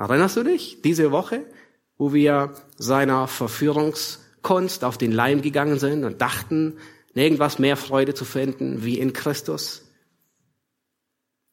Erinnerst 0.01 0.35
du 0.35 0.43
dich 0.43 0.81
diese 0.81 1.11
Woche, 1.11 1.45
wo 1.99 2.11
wir 2.11 2.55
seiner 2.75 3.27
Verführungskunst 3.27 4.83
auf 4.83 4.97
den 4.97 5.11
Leim 5.11 5.43
gegangen 5.43 5.77
sind 5.77 6.05
und 6.05 6.21
dachten, 6.21 6.77
nirgendwas 7.13 7.59
mehr 7.59 7.77
Freude 7.77 8.15
zu 8.15 8.25
finden 8.25 8.83
wie 8.83 8.97
in 8.97 9.13
Christus? 9.13 9.83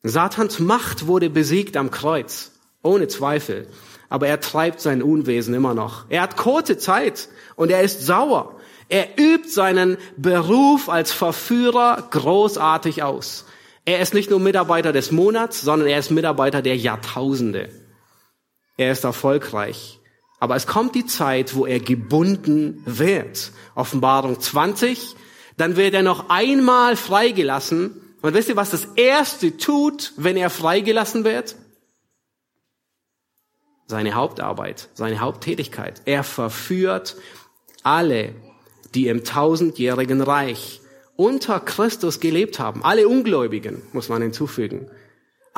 Satans 0.02 0.60
Macht 0.60 1.06
wurde 1.06 1.28
besiegt 1.28 1.76
am 1.76 1.90
Kreuz, 1.90 2.52
ohne 2.82 3.08
Zweifel. 3.08 3.66
Aber 4.08 4.28
er 4.28 4.40
treibt 4.40 4.80
sein 4.80 5.02
Unwesen 5.02 5.52
immer 5.52 5.74
noch. 5.74 6.06
Er 6.08 6.22
hat 6.22 6.38
kurze 6.38 6.78
Zeit 6.78 7.28
und 7.54 7.70
er 7.70 7.82
ist 7.82 8.06
sauer. 8.06 8.58
Er 8.88 9.18
übt 9.18 9.50
seinen 9.50 9.98
Beruf 10.16 10.88
als 10.88 11.12
Verführer 11.12 12.08
großartig 12.10 13.02
aus. 13.02 13.44
Er 13.84 14.00
ist 14.00 14.14
nicht 14.14 14.30
nur 14.30 14.40
Mitarbeiter 14.40 14.94
des 14.94 15.12
Monats, 15.12 15.60
sondern 15.60 15.88
er 15.88 15.98
ist 15.98 16.10
Mitarbeiter 16.10 16.62
der 16.62 16.78
Jahrtausende. 16.78 17.68
Er 18.78 18.92
ist 18.92 19.04
erfolgreich. 19.04 20.00
Aber 20.40 20.56
es 20.56 20.66
kommt 20.66 20.94
die 20.94 21.04
Zeit, 21.04 21.54
wo 21.54 21.66
er 21.66 21.80
gebunden 21.80 22.82
wird. 22.86 23.50
Offenbarung 23.74 24.40
20. 24.40 25.16
Dann 25.56 25.76
wird 25.76 25.94
er 25.94 26.04
noch 26.04 26.30
einmal 26.30 26.96
freigelassen. 26.96 28.00
Und 28.22 28.34
wisst 28.34 28.48
ihr, 28.48 28.56
was 28.56 28.70
das 28.70 28.86
Erste 28.96 29.56
tut, 29.56 30.12
wenn 30.16 30.36
er 30.36 30.48
freigelassen 30.48 31.24
wird? 31.24 31.56
Seine 33.88 34.14
Hauptarbeit, 34.14 34.88
seine 34.94 35.20
Haupttätigkeit. 35.20 36.02
Er 36.04 36.22
verführt 36.22 37.16
alle, 37.82 38.34
die 38.94 39.08
im 39.08 39.24
tausendjährigen 39.24 40.20
Reich 40.20 40.80
unter 41.16 41.58
Christus 41.58 42.20
gelebt 42.20 42.60
haben. 42.60 42.84
Alle 42.84 43.08
Ungläubigen, 43.08 43.82
muss 43.92 44.08
man 44.08 44.22
hinzufügen. 44.22 44.88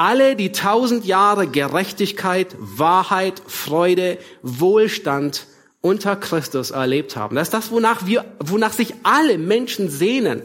Alle, 0.00 0.35
die 0.35 0.50
tausend 0.50 1.04
Jahre 1.04 1.47
Gerechtigkeit, 1.47 2.57
Wahrheit, 2.59 3.42
Freude, 3.47 4.16
Wohlstand 4.40 5.47
unter 5.83 6.16
Christus 6.16 6.71
erlebt 6.71 7.16
haben. 7.16 7.37
Das 7.37 7.49
ist 7.49 7.52
das, 7.52 7.71
wonach 7.71 8.07
wir, 8.07 8.25
wonach 8.38 8.73
sich 8.73 8.95
alle 9.02 9.37
Menschen 9.37 9.90
sehnen. 9.90 10.40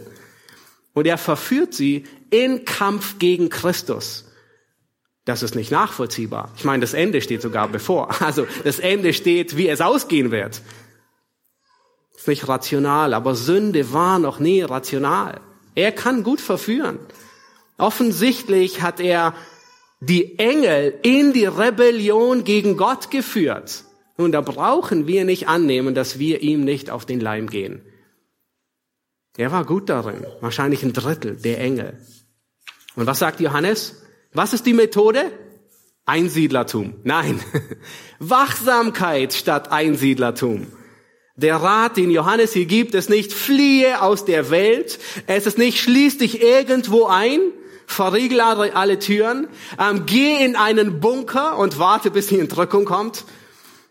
Und 0.92 1.08
er 1.08 1.18
verführt 1.18 1.74
sie 1.74 2.04
in 2.32 2.66
Kampf 2.66 3.18
gegen 3.18 3.48
Christus. 3.48 4.26
Das 5.24 5.42
ist 5.42 5.56
nicht 5.56 5.72
nachvollziehbar. 5.72 6.52
Ich 6.58 6.66
meine, 6.66 6.82
das 6.82 6.94
Ende 6.94 7.22
steht 7.22 7.42
sogar 7.42 7.70
bevor. 7.70 8.22
Also 8.22 8.48
das 8.66 8.80
Ende 8.80 9.14
steht, 9.14 9.56
wie 9.56 9.70
es 9.70 9.80
ausgehen 9.80 10.32
wird. 10.32 10.62
Ist 12.14 12.28
nicht 12.28 12.50
rational, 12.50 13.14
aber 13.14 13.36
Sünde 13.36 13.94
war 13.94 14.20
noch 14.20 14.40
nie 14.40 14.64
rational. 14.64 15.40
Er 15.76 15.94
kann 15.94 16.24
gut 16.24 16.42
verführen. 16.42 17.00
Offensichtlich 17.78 18.82
hat 18.82 19.00
er 19.00 19.34
die 20.00 20.40
Engel 20.40 21.00
in 21.04 21.34
die 21.34 21.46
Rebellion 21.46 22.44
gegen 22.44 22.78
Gott 22.78 23.12
geführt. 23.12 23.86
Und 24.18 24.32
da 24.32 24.42
brauchen 24.42 25.08
wir 25.08 25.26
nicht 25.26 25.48
annehmen, 25.48 25.94
dass 25.94 26.20
wir 26.20 26.42
ihm 26.42 26.64
nicht 26.64 26.90
auf 26.90 27.06
den 27.06 27.20
Leim 27.20 27.50
gehen. 27.50 27.82
Er 29.38 29.52
war 29.52 29.66
gut 29.66 29.90
darin, 29.90 30.26
wahrscheinlich 30.40 30.84
ein 30.84 30.94
Drittel 30.94 31.36
der 31.36 31.60
Engel. 31.60 32.00
Und 32.96 33.06
was 33.06 33.20
sagt 33.20 33.42
Johannes? 33.42 34.04
Was 34.34 34.54
ist 34.54 34.66
die 34.66 34.74
Methode? 34.74 35.32
Einsiedlertum. 36.06 36.96
Nein, 37.04 37.40
Wachsamkeit 38.20 39.34
statt 39.34 39.72
Einsiedlertum. 39.72 40.68
Der 41.36 41.58
Rat, 41.58 41.98
den 41.98 42.12
Johannes 42.12 42.54
hier 42.54 42.66
gibt, 42.66 42.96
ist 42.96 43.10
nicht 43.10 43.34
fliehe 43.34 44.02
aus 44.02 44.24
der 44.24 44.50
Welt. 44.52 45.00
Es 45.28 45.46
ist 45.46 45.58
nicht 45.58 45.80
schließ 45.80 46.20
dich 46.20 46.42
irgendwo 46.42 47.08
ein, 47.08 47.40
verriegel 47.86 48.42
alle 48.42 49.00
Türen, 49.00 49.48
ähm, 49.80 50.06
geh 50.06 50.44
in 50.44 50.56
einen 50.56 51.00
Bunker 51.00 51.58
und 51.58 51.80
warte, 51.80 52.12
bis 52.12 52.28
die 52.28 52.40
Entrückung 52.40 52.86
kommt. 52.86 53.26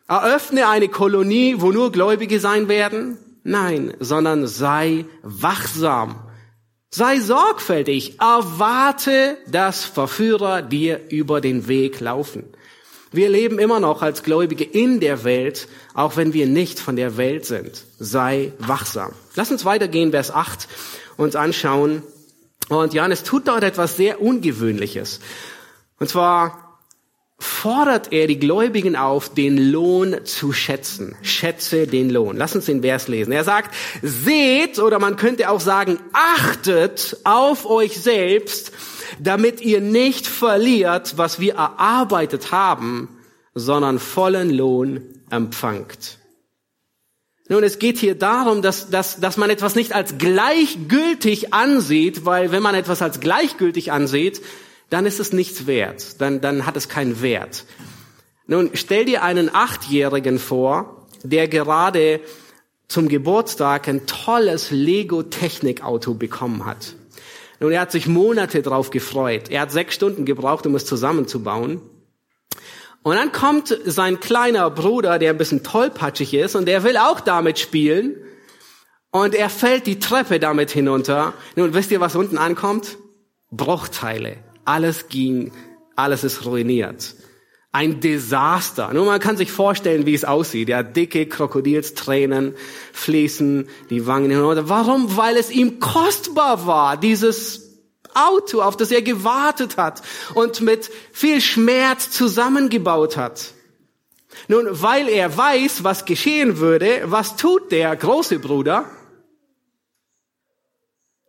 Eröffne 0.09 0.69
eine 0.69 0.89
Kolonie, 0.89 1.57
wo 1.59 1.73
nur 1.73 1.91
Gläubige 1.93 2.39
sein 2.41 2.69
werden. 2.69 3.17
Nein, 3.43 3.95
sondern 4.01 4.47
sei 4.47 5.07
wachsam. 5.23 6.17
Sei 6.91 7.21
sorgfältig. 7.21 8.21
Erwarte, 8.21 9.39
dass 9.49 9.85
Verführer 9.85 10.63
dir 10.63 11.11
über 11.11 11.41
den 11.41 11.67
Weg 11.69 12.01
laufen. 12.01 12.45
Wir 13.11 13.29
leben 13.29 13.59
immer 13.59 13.81
noch 13.81 14.03
als 14.03 14.23
Gläubige 14.23 14.65
in 14.65 15.01
der 15.01 15.25
Welt, 15.25 15.69
auch 15.95 16.17
wenn 16.17 16.33
wir 16.33 16.47
nicht 16.47 16.81
von 16.81 16.97
der 16.97 17.17
Welt 17.17 17.47
sind. 17.47 17.85
Sei 17.99 18.53
wachsam. 18.59 19.13
Lass 19.37 19.51
uns 19.53 19.65
weitergehen, 19.65 20.11
Vers 20.11 20.31
8, 20.33 20.69
uns 21.17 21.37
anschauen. 21.37 22.03
Und 22.69 22.95
Johannes 22.95 23.23
tut 23.23 23.49
dort 23.49 23.63
etwas 23.63 23.97
sehr 23.97 24.21
Ungewöhnliches. 24.23 25.21
Und 25.99 26.09
zwar 26.09 26.65
fordert 27.39 28.13
er 28.13 28.27
die 28.27 28.39
Gläubigen 28.39 28.97
auf, 28.97 29.29
den 29.33 29.71
Lohn 29.71 30.25
zu 30.25 30.53
schätzen. 30.53 31.17
Schätze 31.23 31.87
den 31.87 32.09
Lohn. 32.09 32.37
Lass 32.37 32.55
uns 32.55 32.67
den 32.67 32.83
Vers 32.83 33.09
lesen. 33.09 33.33
Er 33.33 33.45
sagt, 33.45 33.75
seht, 34.03 34.79
oder 34.79 34.99
man 34.99 35.17
könnte 35.17 35.51
auch 35.51 35.61
sagen, 35.61 35.99
achtet 36.13 37.19
auf 37.25 37.67
euch 37.67 38.01
selbst, 38.01 38.73
damit 39.19 39.61
ihr 39.61 39.81
nicht 39.81 40.27
verliert, 40.27 41.19
was 41.19 41.39
wir 41.39 41.55
erarbeitet 41.55 42.51
haben, 42.51 43.09
sondern 43.55 43.99
vollen 43.99 44.51
Lohn 44.51 45.03
empfangt. 45.31 46.19
Nun, 47.49 47.63
es 47.63 47.79
geht 47.79 47.99
hier 47.99 48.15
darum, 48.15 48.63
dass, 48.63 48.89
dass, 48.89 49.21
dass 49.21 49.37
man 49.37 49.51
etwas 49.51 49.75
nicht 49.75 49.95
als 49.95 50.17
gleichgültig 50.17 51.53
ansieht, 51.53 52.25
weil 52.25 52.53
wenn 52.53 52.63
man 52.63 52.75
etwas 52.75 53.03
als 53.03 53.21
gleichgültig 53.21 53.93
ansieht, 53.93 54.41
dann 54.89 55.05
ist 55.05 55.21
es 55.21 55.33
nichts 55.33 55.67
wert, 55.67 56.21
dann, 56.21 56.41
dann 56.41 56.65
hat 56.65 56.77
es 56.77 56.89
keinen 56.89 57.21
Wert. 57.21 57.65
Nun, 58.47 58.71
stell 58.75 59.05
dir 59.05 59.23
einen 59.23 59.55
Achtjährigen 59.55 60.39
vor, 60.39 61.07
der 61.23 61.49
gerade 61.49 62.21
zum 62.89 63.09
Geburtstag 63.09 63.89
ein 63.89 64.07
tolles 64.07 64.71
Lego-Technikauto 64.71 66.15
bekommen 66.15 66.65
hat. 66.65 66.95
Und 67.61 67.73
er 67.73 67.81
hat 67.81 67.93
sich 67.93 68.07
Monate 68.07 68.63
drauf 68.63 68.91
gefreut. 68.91 69.51
Er 69.51 69.63
hat 69.63 69.73
sechs 69.73 69.95
Stunden 69.95 70.25
gebraucht, 70.25 70.67
um 70.67 70.75
es 70.75 70.85
zusammenzubauen. 70.85 71.81
Und 73.05 73.17
dann 73.17 73.33
kommt 73.33 73.79
sein 73.85 74.19
kleiner 74.19 74.71
Bruder, 74.71 75.19
der 75.19 75.31
ein 75.31 75.39
bisschen 75.39 75.63
tollpatschig 75.63 76.33
ist, 76.33 76.57
und 76.57 76.67
der 76.67 76.85
will 76.85 76.97
auch 76.97 77.21
damit 77.21 77.59
spielen. 77.59 78.17
Und 79.11 79.35
er 79.35 79.51
fällt 79.51 79.87
die 79.87 79.99
Treppe 79.99 80.41
damit 80.41 80.71
hinunter. 80.71 81.35
Nun, 81.55 81.75
wisst 81.75 81.91
ihr, 81.91 82.01
was 82.01 82.17
unten 82.17 82.39
ankommt? 82.39 82.97
Bruchteile. 83.51 84.39
Alles 84.65 85.09
ging, 85.09 85.53
alles 85.95 86.25
ist 86.25 86.47
ruiniert. 86.47 87.15
Ein 87.73 88.01
Desaster. 88.01 88.95
Nur 88.95 89.05
man 89.05 89.21
kann 89.21 89.37
sich 89.37 89.53
vorstellen, 89.53 90.07
wie 90.07 90.15
es 90.15 90.25
aussieht. 90.25 90.71
Ja, 90.71 90.83
dicke 90.83 91.27
Krokodilstränen 91.27 92.55
fließen 92.95 93.69
die 93.91 94.07
Wangen 94.07 94.31
hinunter. 94.31 94.71
Warum? 94.71 95.15
Weil 95.19 95.37
es 95.37 95.51
ihm 95.51 95.79
kostbar 95.79 96.67
war, 96.67 96.97
dieses 96.97 97.64
Auto, 98.15 98.63
auf 98.63 98.77
das 98.77 98.91
er 98.91 99.03
gewartet 99.03 99.77
hat 99.77 100.03
und 100.35 100.61
mit 100.61 100.91
viel 101.13 101.41
Schmerz 101.41 102.11
zusammengebaut 102.11 103.17
hat. 103.17 103.55
Nun, 104.49 104.67
weil 104.71 105.09
er 105.09 105.37
weiß, 105.37 105.85
was 105.85 106.05
geschehen 106.05 106.59
würde, 106.59 107.03
was 107.05 107.37
tut 107.37 107.73
der 107.73 107.95
große 107.95 108.39
Bruder? 108.39 108.85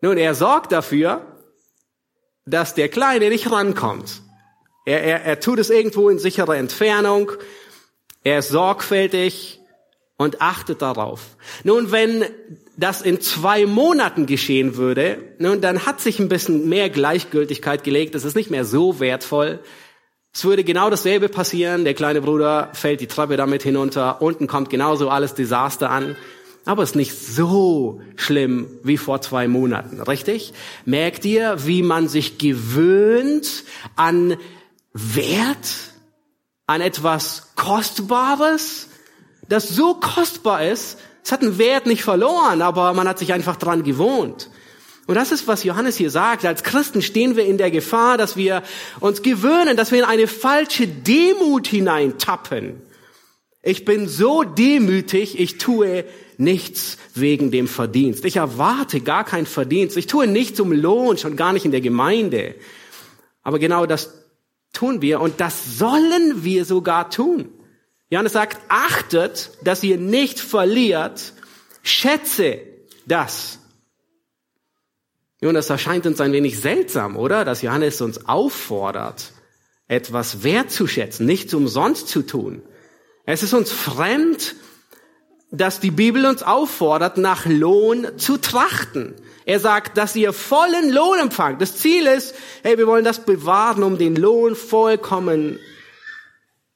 Nun, 0.01 0.17
er 0.17 0.35
sorgt 0.35 0.71
dafür, 0.71 1.25
dass 2.45 2.73
der 2.73 2.89
Kleine 2.89 3.29
nicht 3.29 3.51
rankommt. 3.51 4.21
Er, 4.85 5.03
er, 5.03 5.23
er 5.23 5.39
tut 5.39 5.59
es 5.59 5.69
irgendwo 5.69 6.09
in 6.09 6.19
sicherer 6.19 6.57
Entfernung. 6.57 7.31
Er 8.23 8.39
ist 8.39 8.49
sorgfältig 8.49 9.59
und 10.17 10.41
achtet 10.41 10.81
darauf. 10.81 11.21
Nun, 11.63 11.91
wenn 11.91 12.25
das 12.77 13.01
in 13.01 13.21
zwei 13.21 13.65
Monaten 13.65 14.25
geschehen 14.25 14.75
würde, 14.75 15.17
nun, 15.39 15.61
dann 15.61 15.85
hat 15.85 16.01
sich 16.01 16.19
ein 16.19 16.29
bisschen 16.29 16.67
mehr 16.67 16.89
Gleichgültigkeit 16.89 17.83
gelegt. 17.83 18.15
Das 18.15 18.25
ist 18.25 18.35
nicht 18.35 18.51
mehr 18.51 18.65
so 18.65 18.99
wertvoll. 18.99 19.59
Es 20.33 20.43
würde 20.43 20.65
genau 20.65 20.89
dasselbe 20.89 21.29
passieren. 21.29 21.85
Der 21.85 21.93
kleine 21.93 22.21
Bruder 22.21 22.71
fällt 22.73 22.99
die 22.99 23.07
Treppe 23.07 23.37
damit 23.37 23.63
hinunter. 23.63 24.21
Unten 24.21 24.47
kommt 24.47 24.69
genauso 24.69 25.09
alles 25.09 25.33
Desaster 25.33 25.89
an. 25.89 26.17
Aber 26.65 26.83
es 26.83 26.89
ist 26.89 26.95
nicht 26.95 27.17
so 27.17 28.01
schlimm 28.15 28.67
wie 28.83 28.97
vor 28.97 29.21
zwei 29.21 29.47
Monaten, 29.47 30.01
richtig? 30.01 30.51
Merkt 30.83 31.23
ihr, 31.23 31.65
wie 31.65 31.83
man 31.83 32.07
sich 32.07 32.37
gewöhnt 32.39 33.63
an 33.95 34.35
Wert 34.91 35.67
an 36.67 36.81
etwas 36.81 37.49
Kostbares, 37.55 38.89
das 39.47 39.69
so 39.69 39.93
kostbar 39.93 40.65
ist, 40.65 40.97
es 41.25 41.31
hat 41.31 41.41
einen 41.41 41.57
Wert 41.57 41.87
nicht 41.87 42.03
verloren, 42.03 42.61
aber 42.61 42.93
man 42.93 43.07
hat 43.07 43.17
sich 43.17 43.33
einfach 43.33 43.55
dran 43.55 43.81
gewohnt. 43.81 44.51
Und 45.07 45.15
das 45.15 45.31
ist, 45.31 45.47
was 45.47 45.63
Johannes 45.63 45.97
hier 45.97 46.11
sagt. 46.11 46.45
Als 46.45 46.61
Christen 46.61 47.01
stehen 47.01 47.35
wir 47.35 47.47
in 47.47 47.57
der 47.57 47.71
Gefahr, 47.71 48.19
dass 48.19 48.37
wir 48.37 48.61
uns 48.99 49.23
gewöhnen, 49.23 49.75
dass 49.75 49.91
wir 49.91 49.97
in 49.97 50.05
eine 50.05 50.27
falsche 50.27 50.87
Demut 50.87 51.65
hineintappen. 51.65 52.79
Ich 53.63 53.85
bin 53.85 54.07
so 54.07 54.43
demütig, 54.43 55.39
ich 55.39 55.57
tue 55.57 56.05
nichts 56.37 56.99
wegen 57.15 57.49
dem 57.49 57.67
Verdienst. 57.67 58.23
Ich 58.23 58.35
erwarte 58.35 59.01
gar 59.01 59.23
keinen 59.23 59.47
Verdienst. 59.47 59.97
Ich 59.97 60.05
tue 60.05 60.27
nichts 60.27 60.59
um 60.59 60.71
Lohn, 60.71 61.17
schon 61.17 61.35
gar 61.35 61.53
nicht 61.53 61.65
in 61.65 61.71
der 61.71 61.81
Gemeinde. 61.81 62.53
Aber 63.41 63.57
genau 63.57 63.87
das 63.87 64.13
tun 64.73 65.01
wir 65.01 65.21
und 65.21 65.41
das 65.41 65.79
sollen 65.79 66.43
wir 66.43 66.65
sogar 66.65 67.09
tun. 67.09 67.49
Johannes 68.09 68.33
sagt, 68.33 68.59
achtet, 68.67 69.51
dass 69.63 69.83
ihr 69.83 69.97
nicht 69.97 70.39
verliert, 70.39 71.33
schätze 71.83 72.59
das. 73.05 73.59
Nun, 75.41 75.53
das 75.53 75.69
erscheint 75.69 76.05
uns 76.05 76.21
ein 76.21 76.31
wenig 76.31 76.59
seltsam, 76.59 77.17
oder? 77.17 77.45
Dass 77.45 77.61
Johannes 77.61 78.01
uns 78.01 78.25
auffordert, 78.27 79.33
etwas 79.87 80.43
wertzuschätzen, 80.43 81.25
nichts 81.25 81.53
umsonst 81.53 82.07
zu 82.07 82.21
tun. 82.21 82.63
Es 83.25 83.43
ist 83.43 83.53
uns 83.53 83.71
fremd, 83.71 84.55
dass 85.51 85.79
die 85.79 85.91
Bibel 85.91 86.25
uns 86.25 86.43
auffordert, 86.43 87.17
nach 87.17 87.45
Lohn 87.45 88.17
zu 88.17 88.37
trachten. 88.37 89.15
Er 89.45 89.59
sagt, 89.59 89.97
dass 89.97 90.15
ihr 90.15 90.33
vollen 90.33 90.91
Lohn 90.91 91.19
empfangt. 91.19 91.61
Das 91.61 91.77
Ziel 91.77 92.07
ist, 92.07 92.33
hey, 92.63 92.77
wir 92.77 92.87
wollen 92.87 93.05
das 93.05 93.25
bewahren, 93.25 93.83
um 93.83 93.97
den 93.97 94.15
Lohn 94.15 94.55
vollkommen 94.55 95.59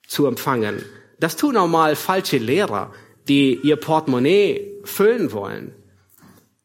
zu 0.07 0.27
empfangen. 0.27 0.83
Das 1.19 1.35
tun 1.35 1.57
auch 1.57 1.67
mal 1.67 1.95
falsche 1.95 2.37
Lehrer, 2.37 2.93
die 3.27 3.55
ihr 3.55 3.75
Portemonnaie 3.75 4.79
füllen 4.83 5.31
wollen. 5.31 5.73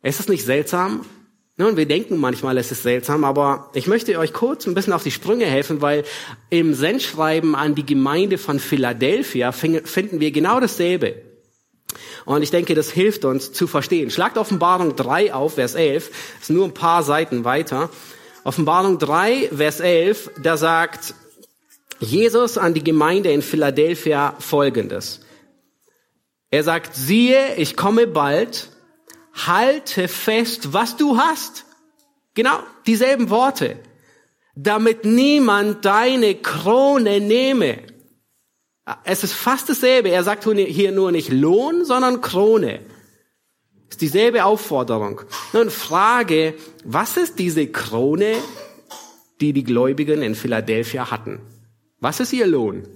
Ist 0.02 0.20
es 0.20 0.28
nicht 0.28 0.44
seltsam? 0.44 1.04
Nun, 1.56 1.76
wir 1.76 1.86
denken 1.86 2.18
manchmal, 2.18 2.58
es 2.58 2.72
ist 2.72 2.82
seltsam, 2.82 3.22
aber 3.22 3.70
ich 3.74 3.86
möchte 3.86 4.18
euch 4.18 4.32
kurz 4.32 4.66
ein 4.66 4.74
bisschen 4.74 4.92
auf 4.92 5.04
die 5.04 5.12
Sprünge 5.12 5.46
helfen, 5.46 5.80
weil 5.80 6.04
im 6.50 6.74
Sendschreiben 6.74 7.54
an 7.54 7.76
die 7.76 7.86
Gemeinde 7.86 8.38
von 8.38 8.58
Philadelphia 8.58 9.52
finden 9.52 10.18
wir 10.18 10.32
genau 10.32 10.58
dasselbe. 10.58 11.22
Und 12.24 12.42
ich 12.42 12.50
denke, 12.50 12.74
das 12.74 12.90
hilft 12.90 13.24
uns 13.24 13.52
zu 13.52 13.66
verstehen. 13.66 14.10
Schlagt 14.10 14.36
Offenbarung 14.36 14.96
3 14.96 15.32
auf, 15.32 15.54
Vers 15.54 15.74
11. 15.74 16.08
Das 16.08 16.48
ist 16.48 16.50
nur 16.50 16.64
ein 16.64 16.74
paar 16.74 17.02
Seiten 17.02 17.44
weiter. 17.44 17.88
Offenbarung 18.42 18.98
3, 18.98 19.50
Vers 19.56 19.80
11, 19.80 20.30
da 20.42 20.56
sagt 20.56 21.14
Jesus 22.04 22.58
an 22.58 22.74
die 22.74 22.84
Gemeinde 22.84 23.32
in 23.32 23.42
Philadelphia 23.42 24.34
Folgendes. 24.38 25.20
Er 26.50 26.62
sagt, 26.62 26.94
siehe, 26.94 27.56
ich 27.56 27.76
komme 27.76 28.06
bald, 28.06 28.68
halte 29.32 30.08
fest, 30.08 30.72
was 30.72 30.96
du 30.96 31.18
hast. 31.18 31.64
Genau, 32.34 32.58
dieselben 32.86 33.30
Worte. 33.30 33.76
Damit 34.54 35.04
niemand 35.04 35.84
deine 35.84 36.36
Krone 36.36 37.20
nehme. 37.20 37.78
Es 39.04 39.24
ist 39.24 39.32
fast 39.32 39.68
dasselbe. 39.68 40.10
Er 40.10 40.22
sagt 40.22 40.44
hier 40.44 40.92
nur 40.92 41.10
nicht 41.10 41.30
Lohn, 41.30 41.84
sondern 41.84 42.20
Krone. 42.20 42.80
Ist 43.88 44.00
dieselbe 44.00 44.44
Aufforderung. 44.44 45.22
Nun 45.52 45.70
Frage, 45.70 46.54
was 46.84 47.16
ist 47.16 47.38
diese 47.38 47.66
Krone, 47.66 48.36
die 49.40 49.52
die 49.52 49.64
Gläubigen 49.64 50.22
in 50.22 50.34
Philadelphia 50.34 51.10
hatten? 51.10 51.40
Was 52.04 52.20
ist 52.20 52.34
ihr 52.34 52.46
Lohn? 52.46 52.86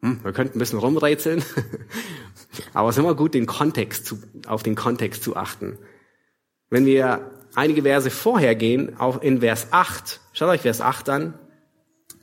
Hm, 0.00 0.20
wir 0.22 0.32
könnten 0.32 0.56
ein 0.56 0.60
bisschen 0.60 0.78
rumrätseln, 0.78 1.42
aber 2.72 2.88
es 2.88 2.94
ist 2.94 3.00
immer 3.00 3.16
gut, 3.16 3.34
den 3.34 3.46
Kontext 3.46 4.06
zu, 4.06 4.22
auf 4.46 4.62
den 4.62 4.76
Kontext 4.76 5.24
zu 5.24 5.34
achten. 5.34 5.76
Wenn 6.70 6.86
wir 6.86 7.32
einige 7.56 7.82
Verse 7.82 8.10
vorher 8.10 8.54
gehen, 8.54 9.00
auch 9.00 9.20
in 9.20 9.40
Vers 9.40 9.72
8, 9.72 10.20
schaut 10.34 10.50
euch 10.50 10.60
Vers 10.60 10.80
8 10.80 11.08
an, 11.08 11.34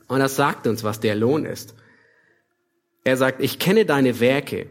und 0.08 0.20
das 0.20 0.36
sagt 0.36 0.66
uns, 0.66 0.84
was 0.84 1.00
der 1.00 1.16
Lohn 1.16 1.44
ist. 1.44 1.74
Er 3.04 3.18
sagt, 3.18 3.42
ich 3.42 3.58
kenne 3.58 3.84
deine 3.84 4.20
Werke. 4.20 4.70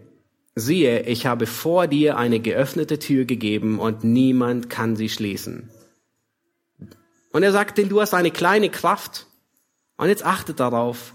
Siehe, 0.56 1.04
ich 1.04 1.28
habe 1.28 1.46
vor 1.46 1.86
dir 1.86 2.18
eine 2.18 2.40
geöffnete 2.40 2.98
Tür 2.98 3.26
gegeben 3.26 3.78
und 3.78 4.04
niemand 4.04 4.72
kann 4.72 4.96
sie 4.96 5.10
schließen. 5.10 5.70
Und 7.32 7.44
er 7.44 7.52
sagt, 7.52 7.78
denn 7.78 7.88
du 7.88 8.02
hast 8.02 8.16
eine 8.16 8.32
kleine 8.32 8.72
Kraft. 8.72 9.28
Und 10.02 10.10
jetzt 10.10 10.26
achtet 10.26 10.60
darauf, 10.60 11.14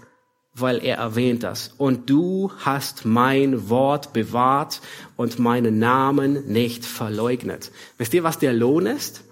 weil 0.53 0.81
er 0.81 0.95
erwähnt 0.95 1.43
das. 1.43 1.73
Und 1.77 2.09
du 2.09 2.53
hast 2.59 3.03
mein 3.03 3.69
Wort 3.69 4.13
bewahrt 4.13 4.79
und 5.17 5.39
meinen 5.39 5.77
Namen 5.77 6.47
nicht 6.47 6.85
verleugnet. 6.85 7.73
Wisst 7.97 8.13
ihr, 8.13 8.23
was 8.23 8.39
der 8.39 8.53
Lohn 8.53 8.85
ist? 8.85 9.25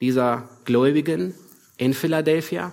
Dieser 0.00 0.48
Gläubigen 0.64 1.34
in 1.76 1.92
Philadelphia? 1.92 2.72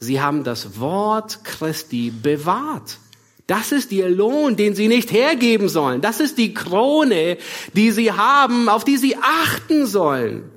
Sie 0.00 0.20
haben 0.20 0.42
das 0.42 0.80
Wort 0.80 1.44
Christi 1.44 2.10
bewahrt. 2.10 2.98
Das 3.46 3.70
ist 3.70 3.92
ihr 3.92 4.08
Lohn, 4.08 4.56
den 4.56 4.74
sie 4.74 4.88
nicht 4.88 5.12
hergeben 5.12 5.68
sollen. 5.68 6.00
Das 6.00 6.18
ist 6.18 6.38
die 6.38 6.54
Krone, 6.54 7.38
die 7.72 7.92
sie 7.92 8.10
haben, 8.10 8.68
auf 8.68 8.82
die 8.82 8.96
sie 8.96 9.16
achten 9.16 9.86
sollen. 9.86 10.50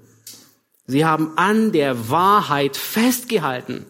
Sie 0.88 1.06
haben 1.06 1.38
an 1.38 1.73
der 1.73 2.10
Wahrheit 2.10 2.75
festgehalten. 2.75 3.86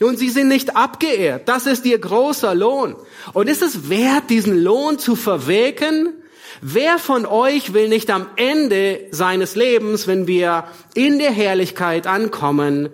Und 0.00 0.18
sie 0.18 0.30
sind 0.30 0.48
nicht 0.48 0.76
abgeehrt. 0.76 1.48
Das 1.48 1.66
ist 1.66 1.84
ihr 1.84 1.98
großer 1.98 2.54
Lohn. 2.54 2.94
Und 3.32 3.48
ist 3.48 3.62
es 3.62 3.88
wert, 3.88 4.30
diesen 4.30 4.62
Lohn 4.62 4.98
zu 4.98 5.16
verwirken? 5.16 6.14
Wer 6.60 6.98
von 6.98 7.26
euch 7.26 7.72
will 7.72 7.88
nicht 7.88 8.10
am 8.10 8.26
Ende 8.36 9.06
seines 9.10 9.54
Lebens, 9.54 10.06
wenn 10.06 10.26
wir 10.26 10.64
in 10.94 11.18
der 11.18 11.30
Herrlichkeit 11.30 12.06
ankommen, 12.06 12.90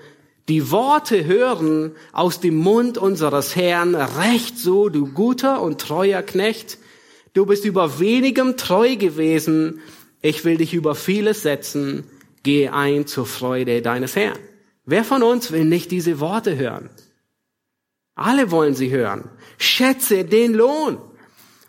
die 0.49 0.71
Worte 0.71 1.25
hören 1.25 1.93
aus 2.13 2.41
dem 2.41 2.57
Mund 2.57 2.99
unseres 2.99 3.57
Herrn, 3.57 3.95
recht 3.95 4.59
so, 4.59 4.91
du 4.91 5.07
guter 5.07 5.63
und 5.63 5.81
treuer 5.81 6.21
Knecht, 6.21 6.79
du 7.33 7.47
bist 7.47 7.65
über 7.65 7.99
wenigem 7.99 8.59
treu 8.59 8.97
gewesen, 8.97 9.81
ich 10.21 10.45
will 10.45 10.59
dich 10.59 10.75
über 10.75 10.95
vieles 10.95 11.43
setzen, 11.43 12.05
geh 12.43 12.69
ein 12.69 13.07
zur 13.07 13.25
Freude 13.25 13.81
deines 13.81 14.17
Herrn. 14.17 14.39
Wer 14.87 15.05
von 15.05 15.23
uns 15.23 15.51
will 15.51 15.65
nicht 15.65 15.91
diese 15.91 16.21
Worte 16.21 16.57
hören? 16.57 16.91
Alle 18.15 18.51
wollen 18.51 18.75
sie 18.75 18.91
hören. 18.91 19.31
Schätze 19.59 20.25
den 20.25 20.55
Lohn. 20.55 20.99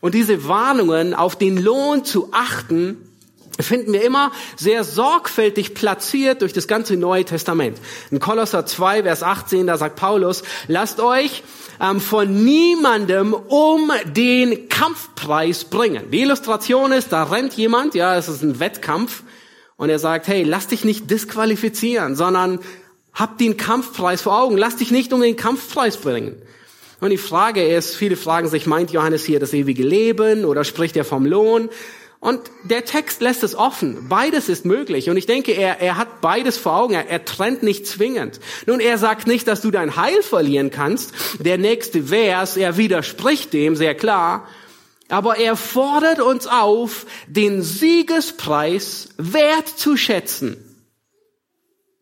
Und 0.01 0.13
diese 0.13 0.47
Warnungen, 0.47 1.13
auf 1.13 1.35
den 1.35 1.57
Lohn 1.57 2.05
zu 2.05 2.29
achten, 2.31 2.97
finden 3.59 3.93
wir 3.93 4.03
immer 4.03 4.31
sehr 4.57 4.83
sorgfältig 4.83 5.73
platziert 5.73 6.41
durch 6.41 6.53
das 6.53 6.67
ganze 6.67 6.97
Neue 6.97 7.25
Testament. 7.25 7.79
In 8.11 8.19
Kolosser 8.19 8.65
2, 8.65 9.03
Vers 9.03 9.23
18, 9.23 9.67
da 9.67 9.77
sagt 9.77 9.95
Paulus, 9.95 10.43
lasst 10.67 10.99
euch 10.99 11.41
ähm, 11.81 12.01
von 12.01 12.43
niemandem 12.43 13.33
um 13.33 13.91
den 14.05 14.67
Kampfpreis 14.67 15.63
bringen. 15.63 16.11
Die 16.11 16.21
Illustration 16.21 16.91
ist, 16.91 17.11
da 17.11 17.23
rennt 17.23 17.53
jemand, 17.53 17.95
ja, 17.95 18.15
es 18.15 18.27
ist 18.27 18.43
ein 18.43 18.59
Wettkampf, 18.59 19.23
und 19.77 19.89
er 19.89 19.99
sagt, 19.99 20.27
hey, 20.27 20.43
lass 20.43 20.67
dich 20.67 20.85
nicht 20.85 21.11
disqualifizieren, 21.11 22.15
sondern 22.15 22.59
hab 23.15 23.37
den 23.37 23.57
Kampfpreis 23.57 24.21
vor 24.21 24.39
Augen, 24.39 24.57
lass 24.57 24.75
dich 24.75 24.91
nicht 24.91 25.13
um 25.13 25.21
den 25.21 25.35
Kampfpreis 25.35 25.97
bringen. 25.97 26.35
Und 26.99 27.09
die 27.09 27.17
Frage 27.17 27.65
ist, 27.65 27.95
viele 27.95 28.15
fragen 28.15 28.47
sich, 28.47 28.67
meint 28.67 28.91
Johannes 28.91 29.25
hier 29.25 29.39
das 29.39 29.53
ewige 29.53 29.83
Leben 29.83 30.45
oder 30.45 30.63
spricht 30.63 30.95
er 30.95 31.05
vom 31.05 31.25
Lohn? 31.25 31.69
Und 32.19 32.41
der 32.63 32.85
Text 32.85 33.21
lässt 33.21 33.43
es 33.43 33.53
offen. 33.53 34.07
Beides 34.09 34.49
ist 34.49 34.65
möglich. 34.65 35.09
Und 35.09 35.17
ich 35.17 35.27
denke, 35.27 35.51
er, 35.51 35.79
er 35.79 35.97
hat 35.97 36.21
beides 36.21 36.57
vor 36.57 36.75
Augen. 36.75 36.95
Er, 36.95 37.07
er 37.07 37.23
trennt 37.23 37.61
nicht 37.61 37.85
zwingend. 37.85 38.39
Nun, 38.65 38.79
er 38.79 38.97
sagt 38.97 39.27
nicht, 39.27 39.47
dass 39.47 39.61
du 39.61 39.69
dein 39.69 39.95
Heil 39.95 40.23
verlieren 40.23 40.71
kannst. 40.71 41.13
Der 41.39 41.59
nächste 41.59 42.05
Vers, 42.05 42.57
er 42.57 42.77
widerspricht 42.77 43.53
dem 43.53 43.75
sehr 43.75 43.93
klar. 43.93 44.47
Aber 45.07 45.37
er 45.37 45.55
fordert 45.55 46.19
uns 46.19 46.47
auf, 46.47 47.05
den 47.27 47.61
Siegespreis 47.61 49.09
wertzuschätzen. 49.17 50.57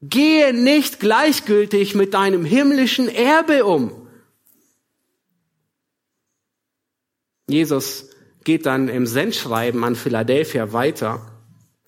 Gehe 0.09 0.53
nicht 0.53 0.99
gleichgültig 0.99 1.95
mit 1.95 2.13
deinem 2.13 2.43
himmlischen 2.43 3.07
Erbe 3.07 3.63
um. 3.63 4.05
Jesus 7.47 8.09
geht 8.43 8.65
dann 8.65 8.89
im 8.89 9.05
Sendschreiben 9.05 9.81
an 9.85 9.95
Philadelphia 9.95 10.73
weiter. 10.73 11.25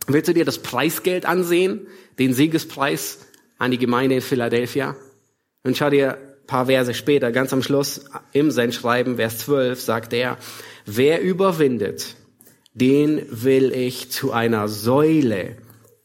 Willst 0.08 0.30
du 0.30 0.34
dir 0.34 0.46
das 0.46 0.60
Preisgeld 0.60 1.26
ansehen, 1.26 1.88
den 2.18 2.34
Siegespreis 2.34 3.26
an 3.58 3.72
die 3.72 3.78
Gemeinde 3.78 4.16
in 4.16 4.22
Philadelphia? 4.22 4.96
Und 5.64 5.76
schau 5.76 5.90
dir 5.90 6.14
ein 6.16 6.48
paar 6.48 6.68
Verse 6.68 6.94
später, 6.94 7.34
ganz 7.34 7.52
am 7.52 7.64
Schluss 7.64 8.06
im 8.32 8.50
Sendschreiben, 8.50 9.18
Vers 9.18 9.40
12, 9.40 9.82
sagt 9.82 10.14
er, 10.14 10.38
wer 10.86 11.22
überwindet, 11.22 12.16
den 12.74 13.26
will 13.30 13.74
ich 13.74 14.10
zu 14.10 14.32
einer 14.32 14.70
Säule 14.70 15.58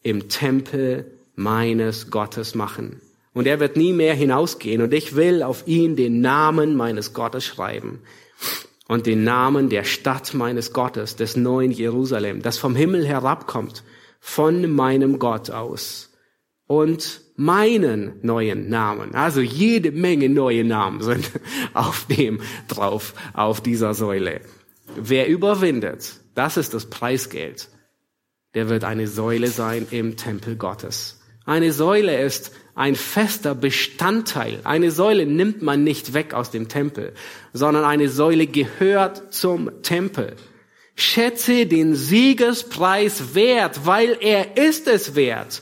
im 0.02 0.28
Tempel 0.28 1.19
meines 1.40 2.10
Gottes 2.10 2.54
machen. 2.54 3.00
Und 3.32 3.46
er 3.46 3.60
wird 3.60 3.76
nie 3.76 3.92
mehr 3.92 4.14
hinausgehen. 4.14 4.82
Und 4.82 4.92
ich 4.92 5.16
will 5.16 5.42
auf 5.42 5.66
ihn 5.66 5.96
den 5.96 6.20
Namen 6.20 6.76
meines 6.76 7.12
Gottes 7.14 7.44
schreiben 7.44 8.00
und 8.88 9.06
den 9.06 9.24
Namen 9.24 9.68
der 9.68 9.84
Stadt 9.84 10.34
meines 10.34 10.72
Gottes, 10.72 11.16
des 11.16 11.36
neuen 11.36 11.70
Jerusalem, 11.70 12.42
das 12.42 12.58
vom 12.58 12.74
Himmel 12.74 13.06
herabkommt, 13.06 13.84
von 14.18 14.70
meinem 14.70 15.18
Gott 15.18 15.50
aus. 15.50 16.06
und 16.66 17.22
meinen 17.34 18.12
neuen 18.22 18.68
Namen. 18.68 19.14
Also 19.16 19.40
jede 19.40 19.90
Menge 19.90 20.28
neue 20.28 20.62
Namen 20.62 21.02
sind 21.02 21.28
auf 21.74 22.06
dem 22.06 22.40
drauf, 22.68 23.14
auf 23.32 23.60
dieser 23.60 23.92
Säule. 23.92 24.42
Wer 24.94 25.26
überwindet, 25.26 26.20
das 26.36 26.56
ist 26.56 26.74
das 26.74 26.86
Preisgeld. 26.86 27.68
Der 28.54 28.68
wird 28.68 28.84
eine 28.84 29.08
Säule 29.08 29.48
sein 29.48 29.86
im 29.90 30.16
Tempel 30.16 30.54
Gottes. 30.54 31.19
Eine 31.50 31.72
Säule 31.72 32.16
ist 32.22 32.52
ein 32.76 32.94
fester 32.94 33.56
Bestandteil. 33.56 34.60
Eine 34.62 34.92
Säule 34.92 35.26
nimmt 35.26 35.62
man 35.62 35.82
nicht 35.82 36.14
weg 36.14 36.32
aus 36.32 36.52
dem 36.52 36.68
Tempel, 36.68 37.12
sondern 37.52 37.82
eine 37.82 38.08
Säule 38.08 38.46
gehört 38.46 39.34
zum 39.34 39.82
Tempel. 39.82 40.36
Schätze 40.94 41.66
den 41.66 41.96
Siegespreis 41.96 43.34
wert, 43.34 43.84
weil 43.84 44.16
er 44.20 44.58
ist 44.58 44.86
es 44.86 45.16
wert. 45.16 45.60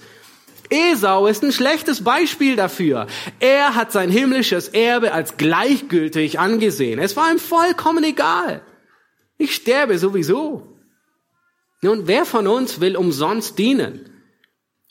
Esau 0.68 1.26
ist 1.26 1.42
ein 1.42 1.52
schlechtes 1.52 2.04
Beispiel 2.04 2.54
dafür. 2.54 3.06
Er 3.40 3.74
hat 3.74 3.90
sein 3.90 4.10
himmlisches 4.10 4.68
Erbe 4.68 5.14
als 5.14 5.38
gleichgültig 5.38 6.38
angesehen. 6.38 6.98
Es 6.98 7.16
war 7.16 7.32
ihm 7.32 7.38
vollkommen 7.38 8.04
egal. 8.04 8.60
Ich 9.38 9.54
sterbe 9.54 9.98
sowieso. 9.98 10.68
Nun, 11.80 12.06
wer 12.06 12.26
von 12.26 12.46
uns 12.46 12.82
will 12.82 12.94
umsonst 12.94 13.58
dienen? 13.58 14.17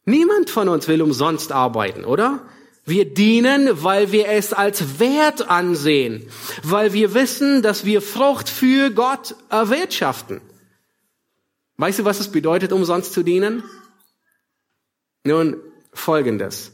Niemand 0.10 0.50
von 0.50 0.70
uns 0.70 0.88
will 0.88 1.02
umsonst 1.02 1.52
arbeiten, 1.52 2.06
oder? 2.06 2.40
Wir 2.86 3.04
dienen, 3.04 3.84
weil 3.84 4.14
wir 4.14 4.30
es 4.30 4.54
als 4.54 5.02
wert 5.02 5.50
ansehen, 5.50 6.30
weil 6.64 6.94
wir 6.94 7.14
wissen, 7.14 7.62
dass 7.62 7.84
wir 7.84 8.02
Frucht 8.02 8.48
für 8.48 8.90
Gott 8.92 9.36
erwirtschaften. 9.50 10.40
Weißt 11.76 12.00
du, 12.00 12.06
was 12.06 12.22
es 12.22 12.32
bedeutet, 12.32 12.72
umsonst 12.72 13.12
zu 13.12 13.22
dienen? 13.22 13.64
Nun, 15.26 15.58
folgendes. 15.92 16.72